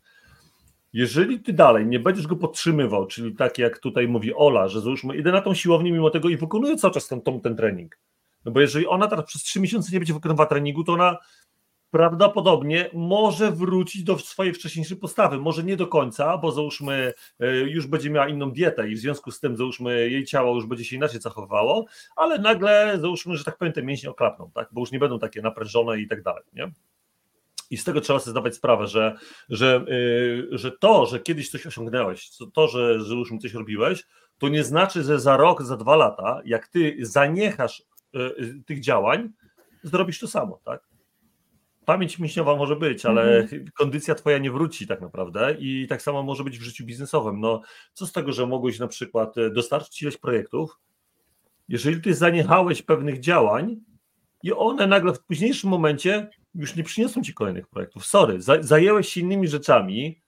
[0.93, 5.17] jeżeli ty dalej nie będziesz go podtrzymywał, czyli tak jak tutaj mówi Ola, że załóżmy,
[5.17, 7.99] idę na tą siłownię mimo tego i wykonuję cały czas ten, ten, ten trening,
[8.45, 11.17] no bo jeżeli ona teraz przez trzy miesiące nie będzie wykonywała treningu, to ona
[11.91, 15.39] prawdopodobnie może wrócić do swojej wcześniejszej postawy.
[15.39, 19.31] Może nie do końca, bo załóżmy, e, już będzie miała inną dietę i w związku
[19.31, 23.59] z tym, załóżmy, jej ciało już będzie się inaczej zachowywało, ale nagle, załóżmy, że tak
[23.59, 24.69] powiem, te mięśnie oklapną, tak?
[24.73, 26.45] bo już nie będą takie naprężone i tak dalej.
[26.53, 26.73] Nie?
[27.71, 29.17] I z tego trzeba sobie zdawać sprawę, że,
[29.49, 34.05] że, yy, że to, że kiedyś coś osiągnęłeś, to, że, że już coś robiłeś,
[34.39, 39.31] to nie znaczy, że za rok, za dwa lata, jak ty zaniechasz yy, tych działań,
[39.83, 40.90] zrobisz to samo, tak?
[41.91, 43.65] Pamięć mięśniowa może być, ale mhm.
[43.75, 47.41] kondycja twoja nie wróci tak naprawdę i tak samo może być w życiu biznesowym.
[47.41, 47.61] No,
[47.93, 50.79] co z tego, że mogłeś na przykład e, dostarczyć ileś projektów,
[51.69, 53.77] jeżeli ty zaniechałeś pewnych działań
[54.43, 58.07] i one nagle w późniejszym momencie już nie przyniosą ci kolejnych projektów.
[58.07, 60.21] Sorry, zajęłeś się innymi rzeczami,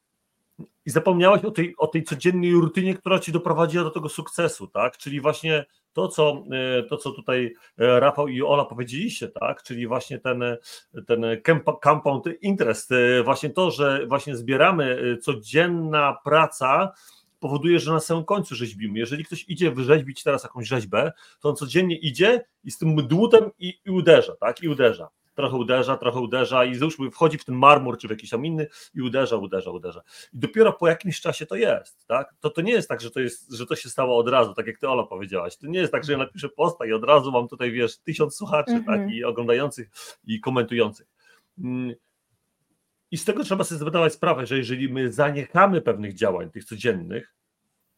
[0.87, 4.98] i zapomniałeś o tej, o tej codziennej rutynie, która ci doprowadziła do tego sukcesu, tak?
[4.98, 9.62] Czyli właśnie to, co, e, to, co tutaj e, Rafał i Ola powiedzieliście, tak?
[9.62, 10.44] Czyli właśnie ten,
[11.07, 11.24] ten
[11.85, 16.92] compound interest, e, właśnie to, że właśnie zbieramy codzienna praca,
[17.40, 18.98] powoduje, że na samym końcu rzeźbimy.
[18.98, 23.50] Jeżeli ktoś idzie wyrzeźbić teraz jakąś rzeźbę, to on codziennie idzie i z tym dłutem
[23.59, 24.62] i, i uderza, tak?
[24.62, 25.09] I uderza.
[25.35, 28.66] Trochę uderza, trochę uderza i załóżmy wchodzi w ten marmur czy w jakiś tam inny
[28.95, 30.03] i uderza, uderza, uderza.
[30.35, 32.35] I dopiero po jakimś czasie to jest, tak?
[32.40, 34.66] To, to nie jest tak, że to, jest, że to się stało od razu, tak
[34.66, 35.57] jak ty Ola powiedziałaś.
[35.57, 38.37] To nie jest tak, że ja napiszę posta i od razu mam tutaj, wiesz, tysiąc
[38.37, 39.01] słuchaczy, Mhm.
[39.01, 39.14] tak?
[39.14, 39.90] I oglądających
[40.25, 41.07] i komentujących.
[41.59, 41.95] Mm.
[43.11, 47.35] I z tego trzeba sobie zdawać sprawę, że jeżeli my zaniechamy pewnych działań, tych codziennych,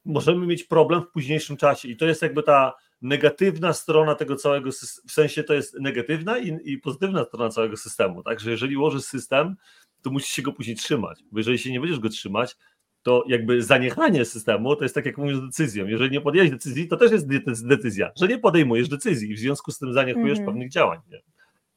[0.04, 1.88] możemy mieć problem w późniejszym czasie.
[1.88, 6.38] I to jest jakby ta negatywna strona tego całego systemu, w sensie to jest negatywna
[6.38, 8.22] i, i pozytywna strona całego systemu.
[8.22, 9.56] Także jeżeli ułożysz system,
[10.02, 12.56] to musisz się go później trzymać, bo jeżeli się nie będziesz go trzymać,
[13.02, 15.86] to jakby zaniechanie systemu to jest tak jak mówisz decyzją.
[15.86, 19.38] Jeżeli nie podjęłeś decyzji, to też jest de- decyzja, że nie podejmujesz decyzji i w
[19.38, 20.46] związku z tym zaniechujesz Mhm.
[20.46, 20.98] pewnych działań.
[21.10, 21.22] Nie?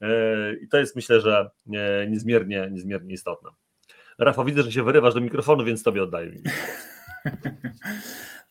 [0.07, 3.49] E, I to jest myślę, że e, niezmiernie, niezmiernie istotne.
[4.19, 6.31] Rafał, widzę, że się wyrywasz do mikrofonu, więc tobie oddaję.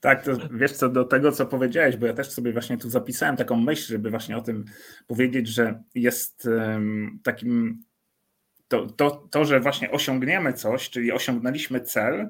[0.07, 3.37] Tak, to wiesz co, do tego, co powiedziałeś, bo ja też sobie właśnie tu zapisałem
[3.37, 4.65] taką myśl, żeby właśnie o tym
[5.07, 6.49] powiedzieć, że jest
[7.23, 7.85] takim,
[8.69, 12.29] to, to, to, że właśnie osiągniemy coś, czyli osiągnęliśmy cel,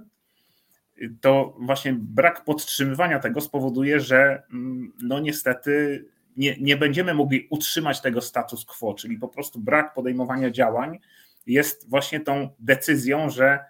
[1.21, 6.05] to właśnie brak podtrzymywania tego spowoduje, że mm, no niestety
[6.37, 10.99] nie, nie będziemy mogli utrzymać tego status quo, czyli po prostu brak podejmowania działań
[11.47, 13.65] jest właśnie tą decyzją, że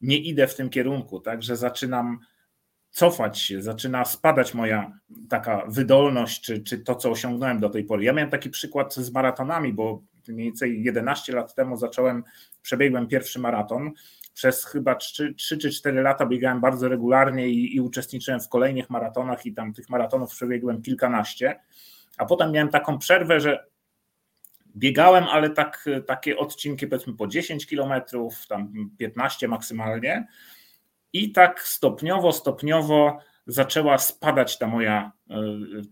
[0.00, 2.18] nie idę w tym kierunku, tak, że zaczynam
[2.92, 8.04] cofać się, zaczyna spadać moja taka wydolność, czy, czy to, co osiągnąłem do tej pory.
[8.04, 12.24] Ja miałem taki przykład z maratonami, bo mniej więcej 11 lat temu zacząłem,
[12.62, 13.90] przebiegłem pierwszy maraton.
[14.34, 18.90] Przez chyba 3, 3 czy 4 lata biegałem bardzo regularnie i, i uczestniczyłem w kolejnych
[18.90, 21.60] maratonach i tam tych maratonów przebiegłem kilkanaście.
[22.18, 23.66] A potem miałem taką przerwę, że
[24.76, 30.26] biegałem, ale tak, takie odcinki powiedzmy po 10 kilometrów, tam 15 maksymalnie.
[31.12, 35.12] I tak stopniowo, stopniowo zaczęła spadać ta moja,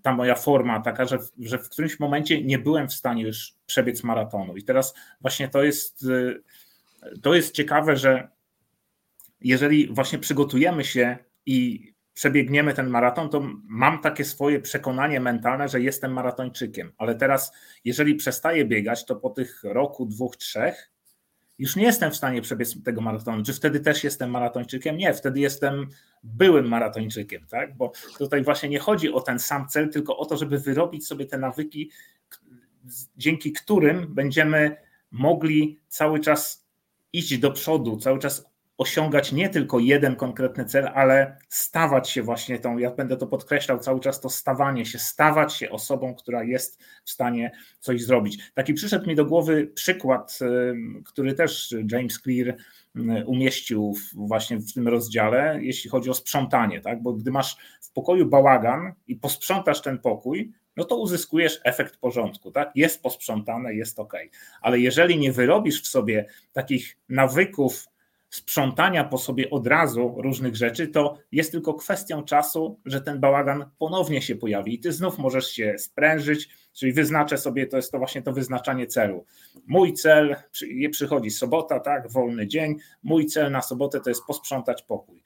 [0.03, 4.03] ta moja forma, taka, że, że w którymś momencie nie byłem w stanie już przebiec
[4.05, 4.57] maratonu.
[4.57, 6.07] I teraz właśnie to jest,
[7.23, 8.29] to jest ciekawe, że
[9.41, 15.81] jeżeli właśnie przygotujemy się i przebiegniemy ten maraton, to mam takie swoje przekonanie mentalne, że
[15.81, 16.93] jestem maratończykiem.
[16.99, 17.53] Ale teraz,
[17.85, 20.91] jeżeli przestaję biegać, to po tych roku, dwóch, trzech,
[21.61, 23.43] już nie jestem w stanie przebiec tego maratonu.
[23.43, 24.97] Czy wtedy też jestem maratończykiem?
[24.97, 25.87] Nie, wtedy jestem
[26.23, 27.77] byłym maratończykiem, tak?
[27.77, 31.27] Bo tutaj właśnie nie chodzi o ten sam cel, tylko o to, żeby wyrobić sobie
[31.27, 31.91] te nawyki,
[33.17, 34.77] dzięki którym będziemy
[35.11, 36.67] mogli cały czas
[37.13, 38.50] iść do przodu, cały czas
[38.81, 43.79] osiągać nie tylko jeden konkretny cel, ale stawać się właśnie tą, ja będę to podkreślał
[43.79, 48.53] cały czas, to stawanie się, stawać się osobą, która jest w stanie coś zrobić.
[48.55, 50.39] Taki przyszedł mi do głowy przykład,
[51.05, 52.57] który też James Clear
[53.27, 57.03] umieścił właśnie w tym rozdziale, jeśli chodzi o sprzątanie, tak?
[57.03, 62.51] bo gdy masz w pokoju bałagan i posprzątasz ten pokój, no to uzyskujesz efekt porządku,
[62.51, 62.71] tak?
[62.75, 64.15] Jest posprzątane, jest ok.
[64.61, 67.91] Ale jeżeli nie wyrobisz w sobie takich nawyków,
[68.31, 73.71] sprzątania po sobie od razu różnych rzeczy, to jest tylko kwestią czasu, że ten bałagan
[73.79, 77.99] ponownie się pojawi i ty znów możesz się sprężyć, czyli wyznaczę sobie, to jest to
[77.99, 79.25] właśnie to wyznaczanie celu.
[79.67, 80.37] Mój cel,
[80.91, 85.23] przychodzi sobota, tak, wolny dzień, mój cel na sobotę to jest posprzątać pokój.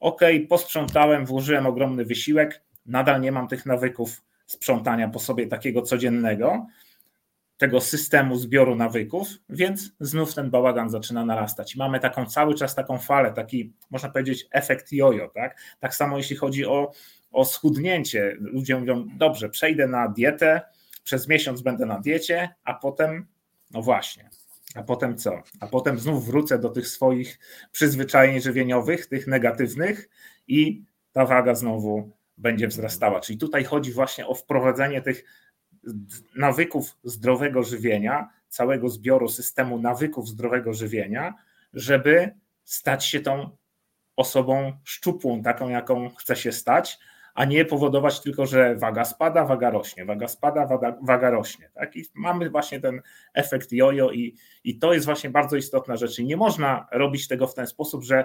[0.00, 6.66] Ok, posprzątałem, włożyłem ogromny wysiłek, nadal nie mam tych nawyków sprzątania po sobie takiego codziennego,
[7.60, 11.76] tego systemu zbioru nawyków, więc znów ten bałagan zaczyna narastać.
[11.76, 15.56] Mamy taką cały czas taką falę, taki można powiedzieć efekt jojo, tak?
[15.80, 16.92] Tak samo jeśli chodzi o,
[17.30, 18.36] o schudnięcie.
[18.40, 20.60] Ludzie mówią, dobrze, przejdę na dietę,
[21.04, 23.26] przez miesiąc będę na diecie, a potem,
[23.70, 24.30] no właśnie,
[24.74, 25.42] a potem co?
[25.60, 27.38] A potem znów wrócę do tych swoich
[27.72, 30.08] przyzwyczajeń żywieniowych, tych negatywnych
[30.48, 33.20] i ta waga znowu będzie wzrastała.
[33.20, 35.24] Czyli tutaj chodzi właśnie o wprowadzenie tych
[36.36, 41.34] nawyków zdrowego żywienia, całego zbioru systemu nawyków zdrowego żywienia,
[41.72, 43.56] żeby stać się tą
[44.16, 46.98] osobą szczupłą, taką jaką chce się stać,
[47.34, 51.70] a nie powodować tylko, że waga spada, waga rośnie, waga spada, waga, waga rośnie.
[51.74, 51.96] Tak?
[51.96, 53.02] I mamy właśnie ten
[53.34, 56.18] efekt jojo i, i to jest właśnie bardzo istotna rzecz.
[56.18, 58.24] I nie można robić tego w ten sposób, że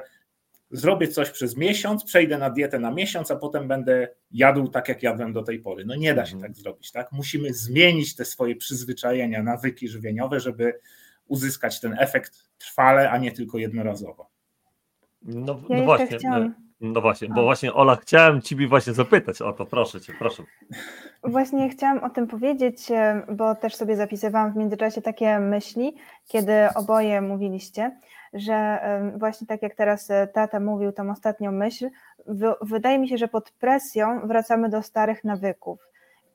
[0.72, 5.04] zrobię coś przez miesiąc, przejdę na dietę na miesiąc, a potem będę jadł tak, jak
[5.04, 5.86] jadłem do tej pory.
[5.86, 7.12] No nie da się tak zrobić, tak?
[7.12, 10.80] Musimy zmienić te swoje przyzwyczajenia, nawyki żywieniowe, żeby
[11.28, 14.30] uzyskać ten efekt trwale, a nie tylko jednorazowo.
[15.22, 16.18] No, Ja no właśnie.
[16.18, 20.44] chciałam- No właśnie, bo właśnie Ola, chciałem Ciebie właśnie zapytać o to, proszę Cię, proszę.
[21.24, 25.96] Właśnie chciałam o tym powiedzieć, e, bo też sobie zapisywałam w międzyczasie takie myśli,
[26.28, 28.00] kiedy oboje mówiliście,
[28.36, 28.80] że
[29.18, 31.90] właśnie tak jak teraz e, tata mówił tą ostatnią myśl,
[32.26, 35.80] wy- wydaje mi się, że pod presją wracamy do starych nawyków.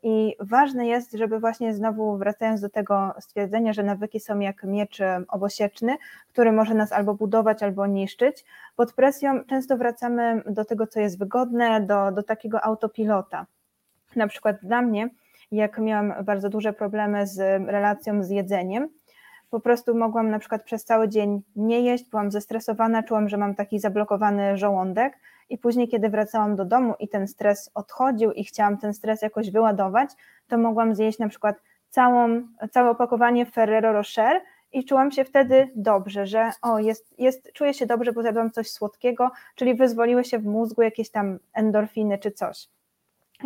[0.02, 4.98] I ważne jest, żeby właśnie znowu wracając do tego stwierdzenia, że nawyki są jak miecz
[5.28, 5.96] obosieczny,
[6.28, 8.44] który może nas albo budować, albo niszczyć.
[8.76, 13.46] Pod presją często wracamy do tego, co jest wygodne, do, do takiego autopilota.
[14.16, 15.08] Na przykład dla mnie,
[15.52, 18.88] jak miałam bardzo duże problemy z relacją z jedzeniem,
[19.50, 23.54] po prostu mogłam na przykład przez cały dzień nie jeść, byłam zestresowana, czułam, że mam
[23.54, 28.78] taki zablokowany żołądek i później, kiedy wracałam do domu i ten stres odchodził i chciałam
[28.78, 30.10] ten stres jakoś wyładować,
[30.48, 31.56] to mogłam zjeść na przykład
[31.90, 34.40] całą, całe opakowanie Ferrero Rocher
[34.72, 38.70] i czułam się wtedy dobrze, że o, jest, jest, czuję się dobrze, bo zjadłam coś
[38.70, 42.68] słodkiego, czyli wyzwoliły się w mózgu jakieś tam endorfiny czy coś.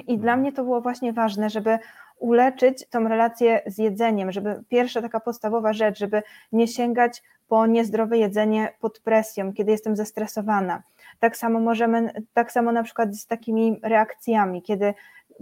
[0.07, 1.79] I dla mnie to było właśnie ważne, żeby
[2.19, 6.23] uleczyć tą relację z jedzeniem, żeby pierwsza taka podstawowa rzecz, żeby
[6.53, 10.83] nie sięgać po niezdrowe jedzenie pod presją, kiedy jestem zestresowana.
[11.19, 14.95] Tak samo możemy, tak samo na przykład z takimi reakcjami, kiedy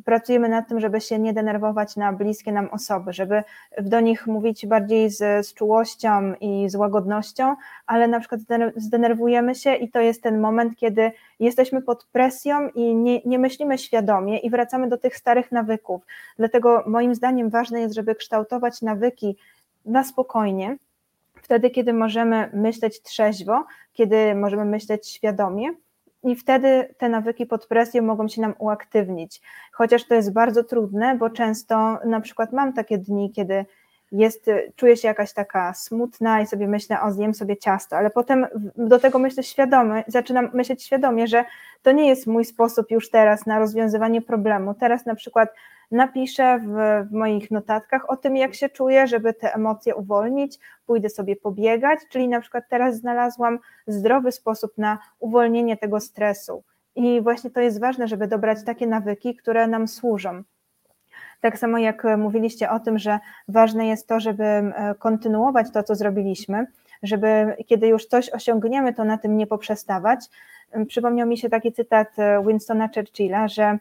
[0.05, 3.42] pracujemy nad tym, żeby się nie denerwować na bliskie nam osoby, żeby
[3.83, 8.40] do nich mówić bardziej z, z czułością i z łagodnością, ale na przykład
[8.76, 13.78] zdenerwujemy się i to jest ten moment, kiedy jesteśmy pod presją i nie, nie myślimy
[13.78, 16.02] świadomie i wracamy do tych starych nawyków.
[16.38, 19.37] Dlatego moim zdaniem ważne jest, żeby kształtować nawyki
[19.85, 20.76] na spokojnie,
[21.42, 25.68] wtedy, kiedy możemy myśleć trzeźwo, kiedy możemy myśleć świadomie,
[26.25, 29.41] i wtedy te nawyki pod presją mogą się nam uaktywnić.
[29.73, 33.65] Chociaż to jest bardzo trudne, bo często na przykład mam takie dni, kiedy
[34.12, 34.46] jest,
[34.77, 38.46] czuję się jakaś taka smutna i sobie myślę, o zjem sobie ciasto, ale potem
[38.77, 41.44] do tego myślę świadomie, zaczynam myśleć świadomie, że
[41.83, 44.75] to nie jest mój sposób już teraz na rozwiązywanie problemu.
[44.75, 45.48] Teraz na przykład
[45.90, 51.09] napiszę w, w, moich notatkach o tym, jak się czuję, żeby te emocje uwolnić, pójdę
[51.09, 56.62] sobie pobiegać, czyli na przykład teraz znalazłam zdrowy sposób na uwolnienie tego stresu.
[56.94, 60.42] I właśnie to jest ważne, żeby dobrać takie nawyki, które nam służą.
[61.42, 66.66] Tak samo jak mówiliście o tym, że ważne jest to, żeby kontynuować to, co zrobiliśmy,
[67.02, 70.20] żeby kiedy już coś osiągniemy, to na tym nie poprzestawać.
[70.88, 72.09] Przypomniał mi się taki cytat
[72.46, 73.78] Winstona Churchilla, że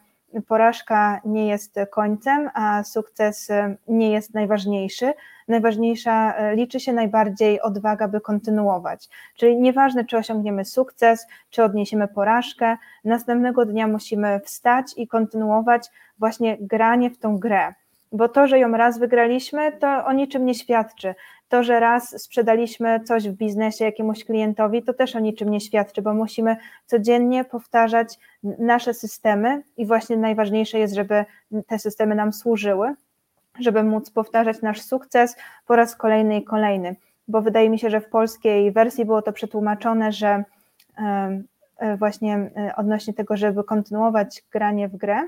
[0.47, 3.49] porażka nie jest końcem, a sukces
[3.87, 5.13] nie jest najważniejszy.
[5.51, 9.09] Najważniejsza liczy się najbardziej odwaga, by kontynuować.
[9.35, 15.87] Czyli nieważne, czy osiągniemy sukces, czy odniesiemy porażkę, następnego dnia musimy wstać i kontynuować
[16.19, 17.73] właśnie granie w tą grę.
[18.11, 21.15] Bo to, że ją raz wygraliśmy, to o niczym nie świadczy.
[21.49, 26.01] To, że raz sprzedaliśmy coś w biznesie jakiemuś klientowi, to też o niczym nie świadczy,
[26.01, 31.25] bo musimy codziennie powtarzać nasze systemy i właśnie najważniejsze jest, żeby
[31.67, 32.93] te systemy nam służyły,
[33.59, 35.35] żeby móc powtarzać nasz sukces
[35.67, 36.95] po raz kolejny i kolejny.
[37.27, 40.43] Bo wydaje mi się, że w polskiej wersji było to przetłumaczone, że
[40.97, 45.27] e, właśnie e, odnośnie tego, żeby kontynuować granie w grę,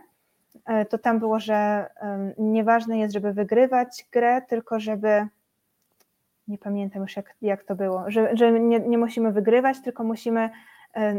[0.66, 1.90] e, to tam było, że
[2.38, 5.28] nieważne jest, żeby wygrywać grę, tylko żeby
[6.48, 10.42] nie pamiętam już jak, jak to było, że, że nie, nie musimy wygrywać, tylko musimy
[10.42, 10.50] e,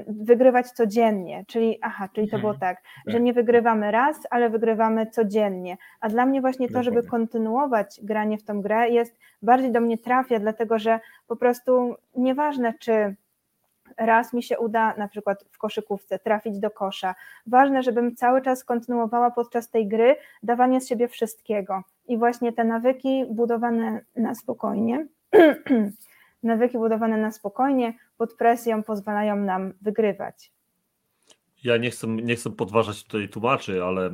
[0.07, 2.75] wygrywać codziennie, czyli aha, czyli to było mhm.
[2.75, 3.23] tak, że tak.
[3.23, 8.45] nie wygrywamy raz, ale wygrywamy codziennie, a dla mnie właśnie to, żeby kontynuować granie w
[8.45, 13.15] tą grę jest, bardziej do mnie trafia, dlatego że po prostu nieważne czy
[13.97, 17.15] raz mi się uda na przykład w koszykówce trafić do kosza,
[17.47, 21.83] ważne, żebym cały czas kontynuowała podczas tej gry dawanie z siebie wszystkiego.
[22.09, 25.07] I właśnie te nawyki budowane na spokojnie
[26.45, 30.54] Nawyki budowane na spokojnie, pod presją pozwalają nam wygrywać.
[31.65, 34.07] Ja nie chcę, nie chcę podważać tutaj tłumaczy, ale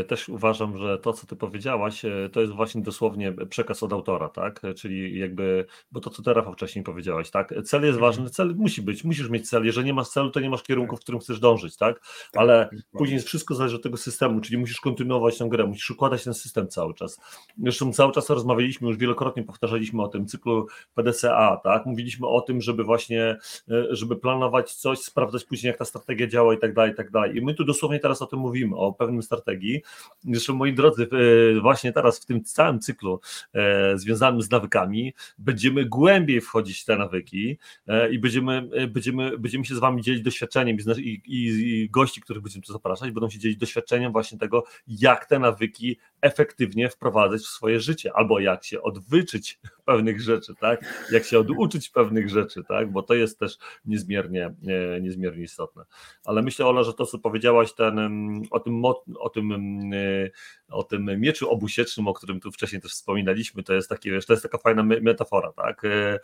[0.00, 3.92] e, też uważam, że to, co ty powiedziałaś, e, to jest właśnie dosłownie przekaz od
[3.92, 4.60] autora, tak?
[4.76, 7.48] Czyli jakby, bo to, co ty Rafał wcześniej powiedziałaś, tak?
[7.48, 8.00] Cel jest mhm.
[8.00, 9.64] ważny, cel musi być, musisz mieć cel.
[9.64, 12.00] Jeżeli nie masz celu, to nie masz kierunku, w którym chcesz dążyć, tak?
[12.32, 16.24] tak ale później wszystko zależy od tego systemu, czyli musisz kontynuować tę grę, musisz układać
[16.24, 17.20] ten system cały czas.
[17.58, 21.86] Zresztą cały czas rozmawialiśmy, już wielokrotnie powtarzaliśmy o tym cyklu PDCA, tak?
[21.86, 23.36] Mówiliśmy o tym, żeby właśnie,
[23.70, 26.96] e, żeby planować coś, sprawdzać później, jak ta strategia działa i tak dalej dalej, i
[26.96, 27.36] tak dalej.
[27.36, 29.82] I my tu dosłownie teraz o tym mówimy, o pewnym strategii.
[30.24, 31.08] Zresztą moi drodzy,
[31.56, 33.20] e, właśnie teraz w tym całym cyklu
[33.54, 39.64] e, związanym z nawykami będziemy głębiej wchodzić w te nawyki e, i będziemy, będziemy, będziemy
[39.64, 43.38] się z wami dzielić doświadczeniem i, i, i gości, których będziemy tu zapraszać, będą się
[43.38, 48.82] dzielić doświadczeniem właśnie tego, jak te nawyki efektywnie wprowadzać w swoje życie, albo jak się
[48.82, 51.06] odwyczyć pewnych rzeczy, tak?
[51.12, 52.92] Jak się oduczyć pewnych rzeczy, tak?
[52.92, 54.54] Bo to jest też niezmiernie,
[55.00, 55.84] niezmiernie istotne.
[56.24, 57.98] Ale myślę, Ola, że to, co powiedziałaś ten,
[58.50, 59.90] o, tym, o, tym,
[60.70, 64.42] o tym mieczu obusiecznym, o którym tu wcześniej też wspominaliśmy, to jest, taki, to jest
[64.42, 65.84] taka fajna metafora, tak?
[65.84, 66.18] E,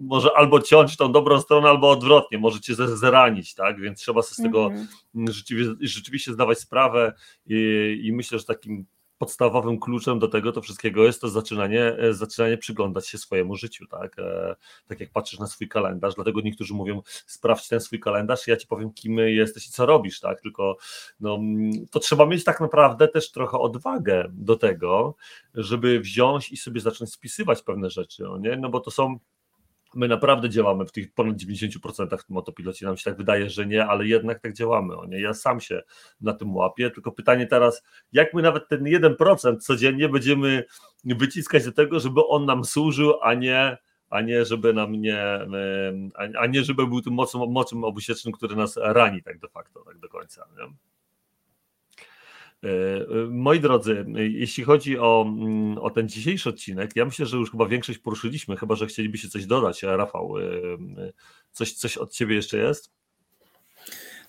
[0.00, 3.80] może albo ciąć tą dobrą stronę, albo odwrotnie, możecie zranić, tak?
[3.80, 4.86] Więc trzeba sobie z tego mm -hmm.
[5.14, 7.12] Rzeczywiście, rzeczywiście zdawać sprawę
[7.46, 8.86] i, i myślę, że takim
[9.20, 13.86] podstawowym kluczem do tego to wszystkiego jest to zaczynanie, e, zaczynanie przyglądać się swojemu życiu,
[13.86, 14.18] tak?
[14.18, 14.56] E,
[14.86, 18.66] tak jak patrzysz na swój kalendarz, dlatego niektórzy mówią, sprawdź ten swój kalendarz, ja ci
[18.66, 20.40] powiem, kim jesteś i co robisz, tak?
[20.40, 20.76] Tylko
[21.20, 21.38] no,
[21.90, 25.16] to trzeba mieć tak naprawdę też trochę odwagę do tego,
[25.54, 28.56] żeby wziąć i sobie zacząć spisywać pewne rzeczy, no nie?
[28.56, 29.18] No bo to są
[29.94, 32.86] my naprawdę działamy w tych ponad 90% w tym motopilocie.
[32.86, 34.96] Nam się tak wydaje, że nie, ale jednak tak działamy.
[34.96, 35.20] O nie?
[35.20, 35.82] Ja sam się
[36.20, 36.90] na tym łapię.
[36.90, 37.82] Tylko pytanie teraz,
[38.12, 40.64] jak my nawet ten 1% codziennie będziemy
[41.04, 43.78] wyciskać do tego, żeby on nam służył, a nie,
[44.10, 45.24] a nie żeby nam nie,
[46.38, 49.98] a nie żeby był tym mocnym, mocnym obusiecznym, który nas rani tak de facto, tak
[49.98, 50.46] do końca.
[50.58, 50.74] Nie?
[52.64, 57.36] E, e, moi drodzy, jeśli chodzi o, mm, o ten dzisiejszy odcinek, ja myślę, że
[57.36, 59.82] już chyba większość poruszyliśmy, chyba że chcielibyście coś dodać.
[59.82, 60.42] Rafał, e,
[61.52, 62.92] coś, coś od ciebie jeszcze jest?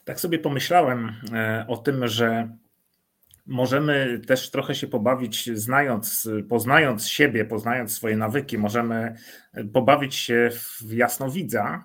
[0.05, 1.11] Tak sobie pomyślałem
[1.67, 2.57] o tym, że
[3.45, 9.15] możemy też trochę się pobawić, znając, poznając siebie, poznając swoje nawyki, możemy
[9.73, 11.83] pobawić się w jasnowidza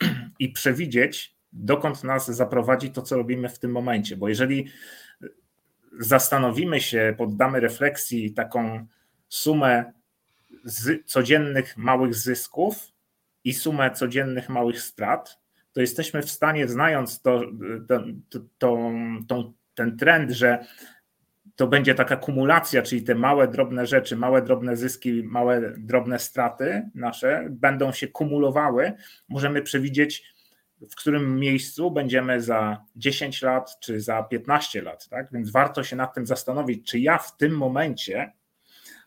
[0.38, 4.16] i przewidzieć, dokąd nas zaprowadzi to, co robimy w tym momencie.
[4.16, 4.66] Bo jeżeli
[5.98, 8.86] zastanowimy się, poddamy refleksji taką
[9.28, 9.92] sumę
[11.04, 12.92] codziennych małych zysków
[13.44, 15.38] i sumę codziennych małych strat,
[15.72, 17.40] to jesteśmy w stanie, znając to,
[17.88, 18.04] to,
[18.58, 18.78] to,
[19.28, 20.64] to, ten trend, że
[21.56, 26.90] to będzie taka kumulacja, czyli te małe, drobne rzeczy, małe, drobne zyski, małe, drobne straty
[26.94, 28.92] nasze będą się kumulowały,
[29.28, 30.35] możemy przewidzieć
[30.90, 35.08] w którym miejscu będziemy za 10 lat czy za 15 lat.
[35.08, 35.32] Tak?
[35.32, 38.32] Więc warto się nad tym zastanowić, czy ja w tym momencie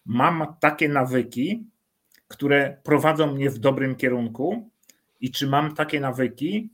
[0.06, 1.68] mam takie nawyki,
[2.28, 4.70] które prowadzą mnie w dobrym kierunku,
[5.20, 6.70] i czy mam takie nawyki,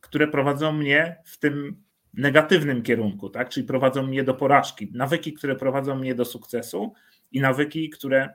[0.00, 1.82] które prowadzą mnie w tym
[2.14, 3.48] negatywnym kierunku, tak?
[3.48, 4.90] czyli prowadzą mnie do porażki.
[4.94, 6.92] Nawyki, które prowadzą mnie do sukcesu
[7.32, 8.34] i nawyki, które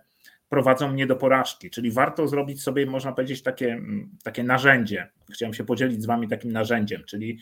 [0.51, 1.69] prowadzą mnie do porażki.
[1.69, 5.11] Czyli warto zrobić sobie, można powiedzieć, takie, mm, takie narzędzie.
[5.33, 7.39] Chciałem się podzielić z Wami takim narzędziem, czyli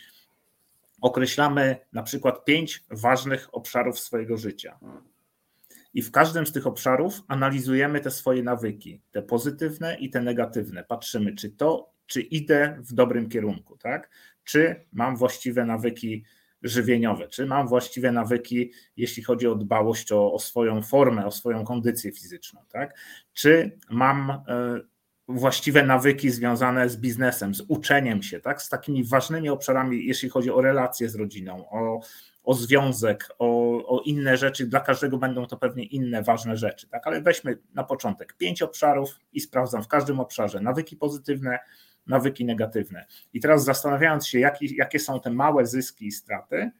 [1.01, 4.80] określamy na przykład pięć ważnych obszarów swojego życia.
[5.93, 10.84] I w każdym z tych obszarów analizujemy te swoje nawyki, te pozytywne i te negatywne.
[10.84, 14.10] Patrzymy, czy to, czy idę w dobrym kierunku, tak?
[14.43, 16.24] Czy mam właściwe nawyki
[16.64, 21.64] żywieniowe, czy mam właściwe nawyki, jeśli chodzi o dbałość o, o swoją formę, o swoją
[21.64, 22.97] kondycję fizyczną, tak?
[23.34, 24.43] Czy mam e,
[25.30, 28.62] właściwe nawyki związane z biznesem, z uczeniem się, tak?
[28.62, 31.99] z takimi ważnymi obszarami, jeśli chodzi o relacje z rodziną, o,
[32.43, 33.47] o związek, o,
[33.88, 34.68] o inne rzeczy.
[34.68, 37.07] Dla każdego będą to pewnie inne ważne rzeczy, tak?
[37.07, 41.60] ale weźmy na początek pięć obszarów i sprawdzam w każdym obszarze nawyki pozytywne,
[42.07, 43.05] nawyki negatywne.
[43.33, 46.71] I teraz zastanawiając się, jaki, jakie są te małe zyski i straty,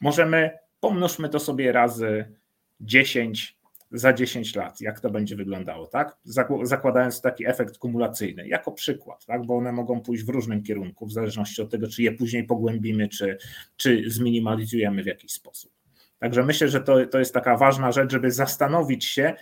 [0.00, 2.32] możemy, pomnóżmy to sobie razy
[2.80, 3.56] 10
[3.92, 6.16] za 10 lat, jak to będzie wyglądało, tak?
[6.62, 9.46] Zakładając taki efekt kumulacyjny, jako przykład, tak?
[9.46, 13.08] Bo one mogą pójść w różnym kierunku, w zależności od tego, czy je później pogłębimy,
[13.08, 13.38] czy,
[13.76, 15.72] czy zminimalizujemy w jakiś sposób.
[16.18, 19.34] Także myślę, że to, to jest taka ważna rzecz, żeby zastanowić się,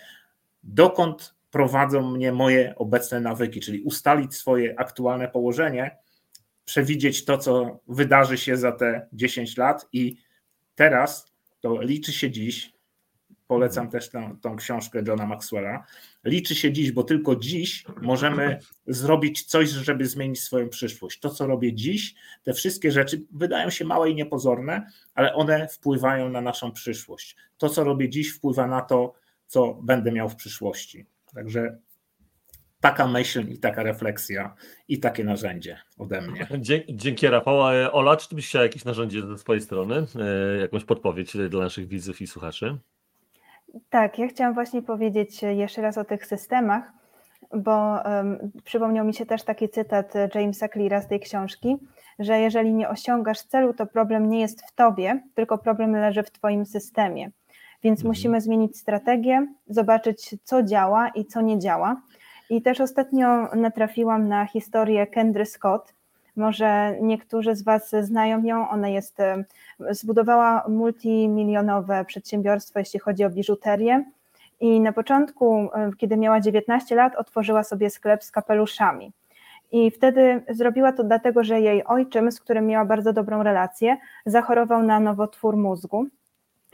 [0.63, 5.97] dokąd prowadzą mnie moje obecne nawyki, czyli ustalić swoje aktualne położenie,
[6.65, 10.17] przewidzieć to, co wydarzy się za te 10 lat i
[10.75, 12.73] teraz to liczy się dziś.
[13.47, 15.85] Polecam też tą, tą książkę Johna Maxwella.
[16.23, 21.19] Liczy się dziś, bo tylko dziś możemy zrobić coś, żeby zmienić swoją przyszłość.
[21.19, 26.29] To, co robię dziś, te wszystkie rzeczy wydają się małe i niepozorne, ale one wpływają
[26.29, 27.35] na naszą przyszłość.
[27.57, 29.13] To, co robię dziś, wpływa na to,
[29.47, 31.05] co będę miał w przyszłości.
[31.35, 31.77] Także
[32.79, 34.55] taka myśl i taka refleksja
[34.87, 36.47] i takie narzędzie ode mnie.
[36.89, 37.59] Dzięki Rafał.
[37.91, 41.87] Ola, czy ty byś chciała jakieś narzędzie ze swojej strony, e, jakąś podpowiedź dla naszych
[41.87, 42.77] widzów i słuchaczy?
[43.89, 46.83] Tak, ja chciałam właśnie powiedzieć jeszcze raz o tych systemach,
[47.53, 51.77] bo um, przypomniał mi się też taki cytat Jamesa Cleara z tej książki,
[52.19, 56.31] że jeżeli nie osiągasz celu, to problem nie jest w tobie, tylko problem leży w
[56.31, 57.31] twoim systemie.
[57.85, 58.07] Więc mhm.
[58.07, 62.01] musimy zmienić strategię, zobaczyć, co działa i co nie działa.
[62.49, 65.93] I też ostatnio natrafiłam na historię Kendry Scott.
[66.35, 68.69] Może niektórzy z Was znają ją.
[68.69, 69.17] Ona jest,
[69.89, 74.05] zbudowała multimilionowe przedsiębiorstwo, jeśli chodzi o biżuterię.
[74.59, 79.11] I na początku, kiedy miała 19 lat, otworzyła sobie sklep z kapeluszami.
[79.71, 84.83] I wtedy zrobiła to dlatego, że jej ojczym, z którym miała bardzo dobrą relację, zachorował
[84.83, 86.07] na nowotwór mózgu.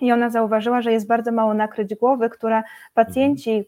[0.02, 3.66] I ona zauważyła, że jest bardzo mało nakryć głowy, które pacjenci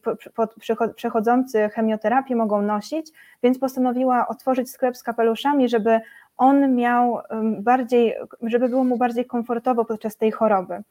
[0.95, 3.11] przechodzący chemioterapię mogą nosić,
[3.43, 5.99] więc postanowiła otworzyć sklep z kapeluszami, żeby
[6.37, 7.19] on miał
[7.59, 10.83] bardziej, żeby było mu bardziej komfortowo podczas tej choroby.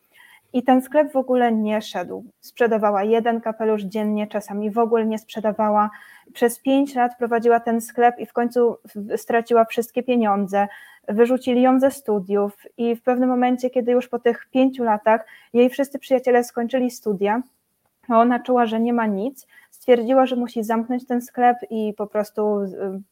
[0.53, 2.25] I ten sklep w ogóle nie szedł.
[2.41, 5.91] Sprzedawała jeden kapelusz dziennie, czasami w ogóle nie sprzedawała.
[6.33, 8.77] Przez pięć lat prowadziła ten sklep i w końcu
[9.17, 10.69] straciła wszystkie pieniądze.
[11.09, 15.71] Wyrzucili ją ze studiów i w pewnym momencie, kiedy już po tych pięciu latach jej
[15.71, 17.43] wszyscy przyjaciele skończyli studia,
[18.09, 22.59] ona czuła, że nie ma nic, stwierdziła, że musi zamknąć ten sklep i po prostu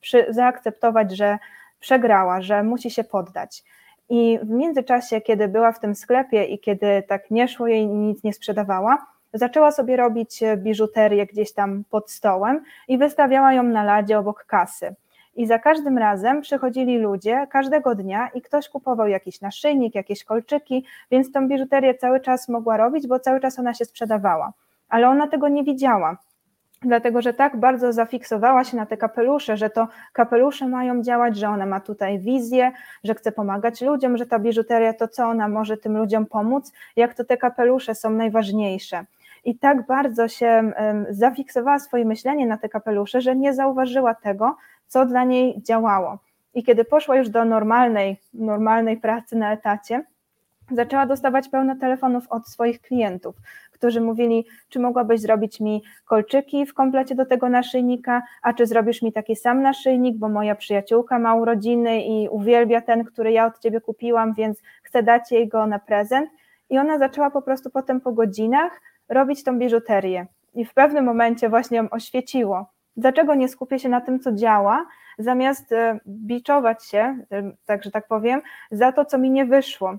[0.00, 1.38] przy, zaakceptować, że
[1.80, 3.64] przegrała, że musi się poddać.
[4.08, 8.24] I w międzyczasie, kiedy była w tym sklepie i kiedy tak nie szło jej nic
[8.24, 14.18] nie sprzedawała, zaczęła sobie robić biżuterię gdzieś tam pod stołem i wystawiała ją na ladzie
[14.18, 14.94] obok kasy.
[15.34, 20.84] I za każdym razem przychodzili ludzie każdego dnia i ktoś kupował jakiś naszyjnik, jakieś kolczyki,
[21.10, 24.52] więc tą biżuterię cały czas mogła robić, bo cały czas ona się sprzedawała.
[24.88, 26.16] Ale ona tego nie widziała
[26.82, 31.48] dlatego że tak bardzo zafiksowała się na te kapelusze, że to kapelusze mają działać, że
[31.48, 32.72] ona ma tutaj wizję,
[33.04, 37.14] że chce pomagać ludziom, że ta biżuteria to co ona może tym ludziom pomóc, jak
[37.14, 39.04] to te kapelusze są najważniejsze.
[39.44, 40.72] I tak bardzo się
[41.10, 44.56] zafiksowała swoje myślenie na te kapelusze, że nie zauważyła tego,
[44.90, 46.18] co dla niej działało.
[46.54, 50.04] I kiedy poszła już do normalnej, normalnej pracy na etacie,
[50.70, 53.36] zaczęła dostawać pełno telefonów od swoich klientów,
[53.72, 59.02] którzy mówili, czy mogłabyś zrobić mi kolczyki w komplecie do tego naszyjnika, a czy zrobisz
[59.02, 63.58] mi taki sam naszyjnik, bo moja przyjaciółka ma urodziny i uwielbia ten, który ja od
[63.58, 66.30] ciebie kupiłam, więc chcę dać jej go na prezent.
[66.70, 70.26] I ona zaczęła po prostu potem po godzinach robić tą biżuterię.
[70.54, 72.66] I w pewnym momencie właśnie ją oświeciło.
[73.00, 74.86] Dlaczego nie skupię się na tym, co działa,
[75.18, 78.40] zamiast e, biczować się, e, tak że tak powiem,
[78.70, 79.94] za to, co mi nie wyszło.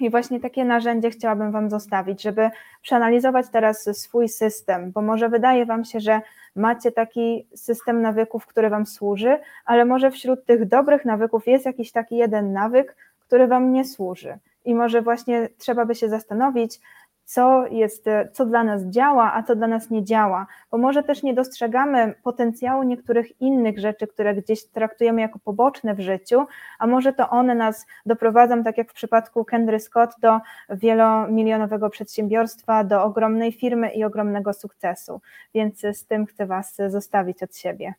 [0.00, 2.50] I właśnie takie narzędzie chciałabym Wam zostawić, żeby
[2.82, 6.20] przeanalizować teraz swój system, bo może wydaje Wam się, że
[6.56, 11.92] macie taki system nawyków, który Wam służy, ale może wśród tych dobrych nawyków jest jakiś
[11.92, 14.38] taki jeden nawyk, który Wam nie służy.
[14.64, 16.80] I może właśnie trzeba by się zastanowić,
[17.28, 21.22] co jest, co dla nas działa, a co dla nas nie działa, bo może też
[21.22, 26.46] nie dostrzegamy potencjału niektórych innych rzeczy, które gdzieś traktujemy jako poboczne w życiu,
[26.78, 30.38] a może to one nas doprowadzą, tak jak w przypadku Kendry Scott, do
[30.70, 35.20] wielomilionowego przedsiębiorstwa, do ogromnej firmy i ogromnego sukcesu.
[35.54, 37.94] Więc z tym chcę Was zostawić od siebie.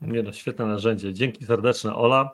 [0.00, 1.12] Nie no, świetne narzędzie.
[1.12, 2.30] Dzięki serdeczne, Ola.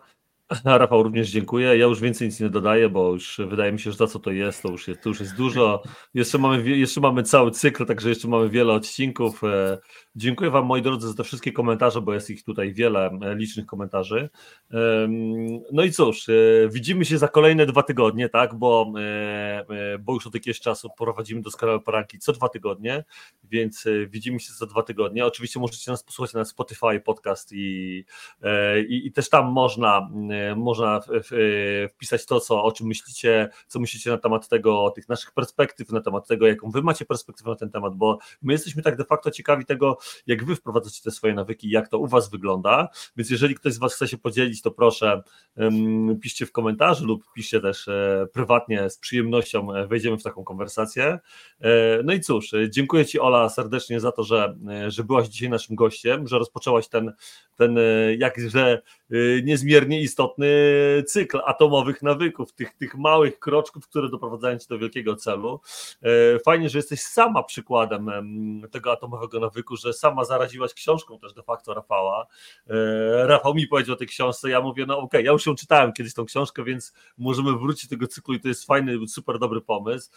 [0.65, 1.67] Rafał również dziękuję.
[1.67, 4.31] Ja już więcej nic nie dodaję, bo już wydaje mi się, że to co to
[4.31, 5.83] jest, to już jest, to już jest dużo.
[6.15, 9.45] Jeszcze mamy, jeszcze mamy cały cykl, także jeszcze mamy wiele odcinków.
[9.45, 9.79] E,
[10.17, 13.67] dziękuję Wam, moi drodzy, za te wszystkie komentarze, bo jest ich tutaj wiele e, licznych
[13.67, 14.31] komentarzy.
[15.73, 16.33] No i cóż, e,
[16.69, 18.93] widzimy się za kolejne dwa tygodnie, tak, bo,
[20.01, 23.05] bo już od jakiegoś czasu prowadzimy doskonałe poranki co dwa tygodnie,
[23.45, 25.27] więc widzimy się za dwa tygodnie.
[25.27, 28.05] Oczywiście możecie nas posłuchać na Spotify, podcast i,
[28.89, 30.09] i, i też tam można
[30.57, 31.01] można
[31.95, 36.01] wpisać to, co, o czym myślicie, co myślicie na temat tego, tych naszych perspektyw, na
[36.01, 39.31] temat tego, jaką wy macie perspektywę na ten temat, bo my jesteśmy tak de facto
[39.31, 43.55] ciekawi tego, jak wy wprowadzacie te swoje nawyki, jak to u was wygląda, więc jeżeli
[43.55, 45.23] ktoś z was chce się podzielić, to proszę
[46.23, 51.19] piszcie w komentarzu lub piszcie też e, prywatnie, z przyjemnością e, wejdziemy w taką konwersację.
[51.61, 54.57] E, no i cóż, dziękuję ci Ola serdecznie za to, że,
[54.89, 57.13] że byłaś dzisiaj naszym gościem, że rozpoczęłaś ten,
[57.57, 57.79] ten
[58.19, 58.83] jakże
[59.43, 60.49] niezmiernie istotny
[61.07, 65.61] cykl atomowych nawyków, tych, tych małych kroczków, które doprowadzają cię do wielkiego celu.
[66.03, 68.11] E, fajnie, że jesteś sama przykładem
[68.71, 72.27] tego atomowego nawyku, że sama zaraziłaś książką też de facto Rafała.
[72.71, 75.55] E, Rafał mi powiedział o tej książce, ja mówię, no okej, okay, ja już ją
[75.55, 79.39] czytałem kiedyś tą książkę, więc możemy wrócić do tego cyklu i to jest fajny, super
[79.39, 80.11] dobry pomysł,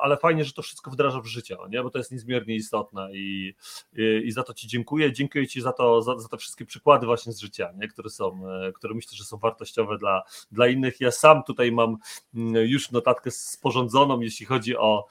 [0.00, 1.82] ale fajnie, że to wszystko wdraża w życie, nie?
[1.82, 3.54] bo to jest niezmiernie istotne i,
[3.96, 5.12] i, i za to Ci dziękuję.
[5.12, 7.88] Dziękuję Ci za to, za, za te wszystkie przykłady właśnie z życia, nie?
[7.88, 8.40] które są,
[8.74, 11.00] które myślę, że są wartościowe dla, dla innych.
[11.00, 11.96] Ja sam tutaj mam
[12.34, 15.06] mm, już notatkę sporządzoną, jeśli chodzi o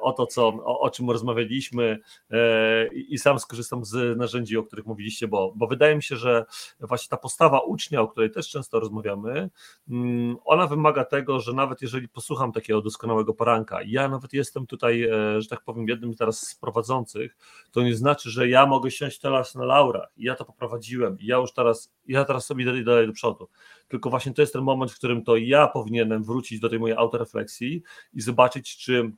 [0.00, 1.98] o to, co, o, o czym rozmawialiśmy
[2.92, 6.44] i, i sam skorzystam z narzędzi, o których mówiliście, bo, bo wydaje mi się, że
[6.80, 9.50] właśnie ta postawa ucznia, o której też często rozmawiamy,
[9.88, 15.08] mm, ona wymaga tego, że nawet jeżeli posłucham takiego doskonałego poranka, ja nawet jestem tutaj,
[15.38, 17.36] że tak powiem, jednym teraz z prowadzących,
[17.70, 21.52] to nie znaczy, że ja mogę siąść teraz na laurach ja to poprowadziłem ja już
[21.52, 23.48] teraz, ja teraz sobie dalej, dalej do przodu.
[23.88, 26.96] Tylko właśnie to jest ten moment, w którym to ja powinienem wrócić do tej mojej
[26.96, 27.82] autorefleksji
[28.14, 29.12] i zobaczyć, czy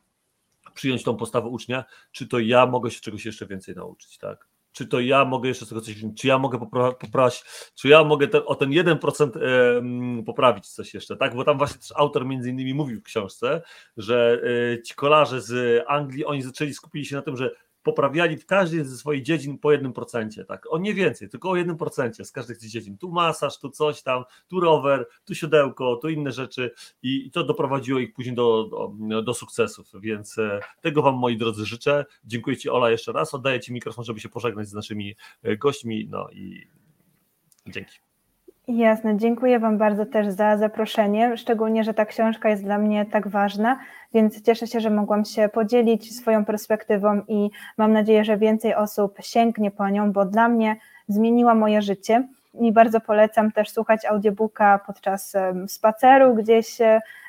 [0.75, 4.49] przyjąć tą postawę ucznia, czy to ja mogę się czegoś jeszcze więcej nauczyć, tak?
[4.73, 7.45] Czy to ja mogę jeszcze z tego coś czy ja mogę poprawić,
[7.75, 11.35] czy ja mogę o ten 1% e, poprawić coś jeszcze, tak?
[11.35, 13.63] Bo tam właśnie też autor między innymi mówił w książce,
[13.97, 14.41] że
[14.73, 17.51] e, ci kolarze z Anglii, oni zaczęli skupili się na tym, że
[17.85, 21.57] poprawiali w każdej ze swoich dziedzin po jednym procencie, tak, o nie więcej, tylko o
[21.57, 25.35] jednym procencie z każdej z tych dziedzin, tu masaż, tu coś tam, tu rower, tu
[25.35, 26.71] siodełko, tu inne rzeczy
[27.03, 28.65] i to doprowadziło ich później do,
[29.09, 33.35] do, do sukcesów, więc e, tego Wam moi drodzy życzę, dziękuję Ci Ola jeszcze raz,
[33.35, 36.67] oddaję Ci mikrofon, żeby się pożegnać z naszymi e, gośćmi, no i
[37.67, 38.14] dzięki.
[38.69, 43.29] Jasne, dziękuję Wam bardzo też za zaproszenie, szczególnie, że ta książka jest dla mnie tak
[43.29, 43.79] ważna,
[44.15, 49.17] więc cieszę się, że mogłam się podzielić swoją perspektywą i mam nadzieję, że więcej osób
[49.21, 50.77] sięgnie po nią, bo dla mnie
[51.09, 52.29] zmieniła moje życie.
[52.61, 55.33] I bardzo polecam też słuchać audiobooka podczas
[55.67, 56.79] spaceru gdzieś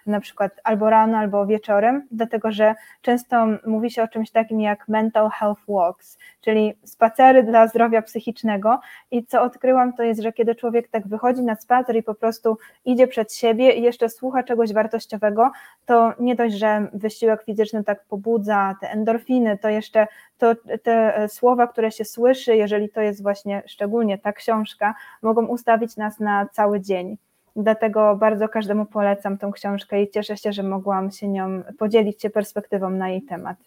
[0.06, 4.88] na przykład albo rano, albo wieczorem, dlatego że często mówi się o czymś takim jak
[4.88, 8.80] mental health walks, czyli spacery dla zdrowia psychicznego
[9.12, 12.58] i co odkryłam to jest, że kiedy człowiek tak wychodzi na spacer i po prostu
[12.86, 15.52] idzie przed siebie i jeszcze słucha czegoś wartościowego,
[15.86, 21.68] to nie dość, że wysiłek fizyczny tak pobudza te endorfiny, to jeszcze to te słowa,
[21.68, 26.82] które się słyszy, jeżeli to jest właśnie szczególnie ta książka, mogą ustawić nas na cały
[26.82, 27.18] dzień.
[27.56, 32.30] Dlatego bardzo każdemu polecam tą książkę i cieszę się, że mogłam się nią podzielić się
[32.30, 33.58] perspektywą na jej temat.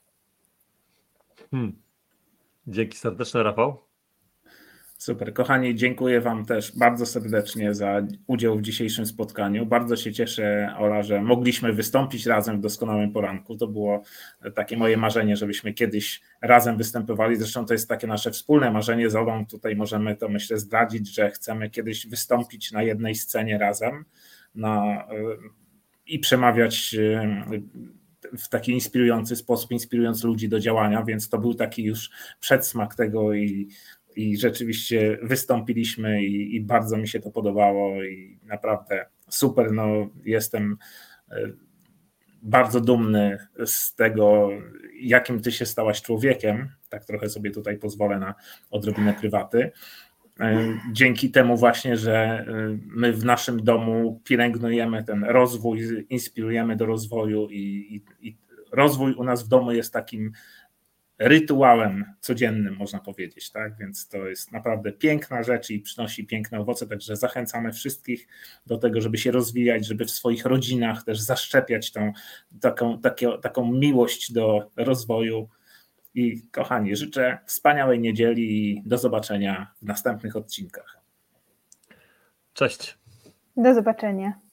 [1.51, 1.73] Hmm.
[2.67, 3.88] Dzięki serdeczne, Rafał.
[4.99, 5.35] Super.
[5.35, 9.67] Kochani, dziękuję Wam też bardzo serdecznie za udział w dzisiejszym spotkaniu.
[9.67, 13.57] Bardzo się cieszę, Ola, że mogliśmy wystąpić razem w doskonałym poranku.
[13.57, 14.03] To było
[14.55, 17.37] takie moje marzenie, żebyśmy kiedyś razem występowali.
[17.37, 19.47] Zresztą to jest takie nasze wspólne marzenie z Olą.
[19.47, 24.05] Tutaj możemy to myślę zdradzić, że chcemy kiedyś wystąpić na jednej scenie razem
[24.55, 25.05] na,
[26.07, 26.97] i przemawiać
[28.39, 33.35] w taki inspirujący sposób, inspirując ludzi do działania, więc to był taki już przedsmak tego
[33.35, 33.69] i
[34.19, 39.73] i rzeczywiście wystąpiliśmy i, i, bardzo mi się to podobało i naprawdę super.
[39.73, 40.77] No, jestem
[41.31, 41.37] e,
[42.43, 44.51] bardzo dumny z tego,
[45.01, 46.69] jakim ty się stałaś człowiekiem.
[46.89, 48.35] Tak trochę sobie tutaj pozwolę na
[48.71, 49.71] odrobinę prywaty.
[50.41, 52.45] E, dzięki temu właśnie, że e,
[52.87, 57.57] my w naszym domu pielęgnujemy ten rozwój, inspirujemy do rozwoju i,
[58.21, 58.37] i, i
[58.73, 60.33] rozwój u nas w domu jest takim
[61.19, 63.77] rytuałem codziennym, można powiedzieć, tak?
[63.77, 68.29] Więc to jest naprawdę piękna rzecz i przynosi piękne owoce, także zachęcamy wszystkich
[68.67, 72.13] do tego, żeby się rozwijać, żeby w swoich rodzinach też zaszczepiać tą
[72.61, 75.49] taką, takie, taką miłość do rozwoju.
[76.15, 80.99] I kochani, życzę wspaniałej niedzieli i do zobaczenia w następnych odcinkach.
[82.53, 82.99] Cześć.
[83.57, 84.48] Do zobaczenia.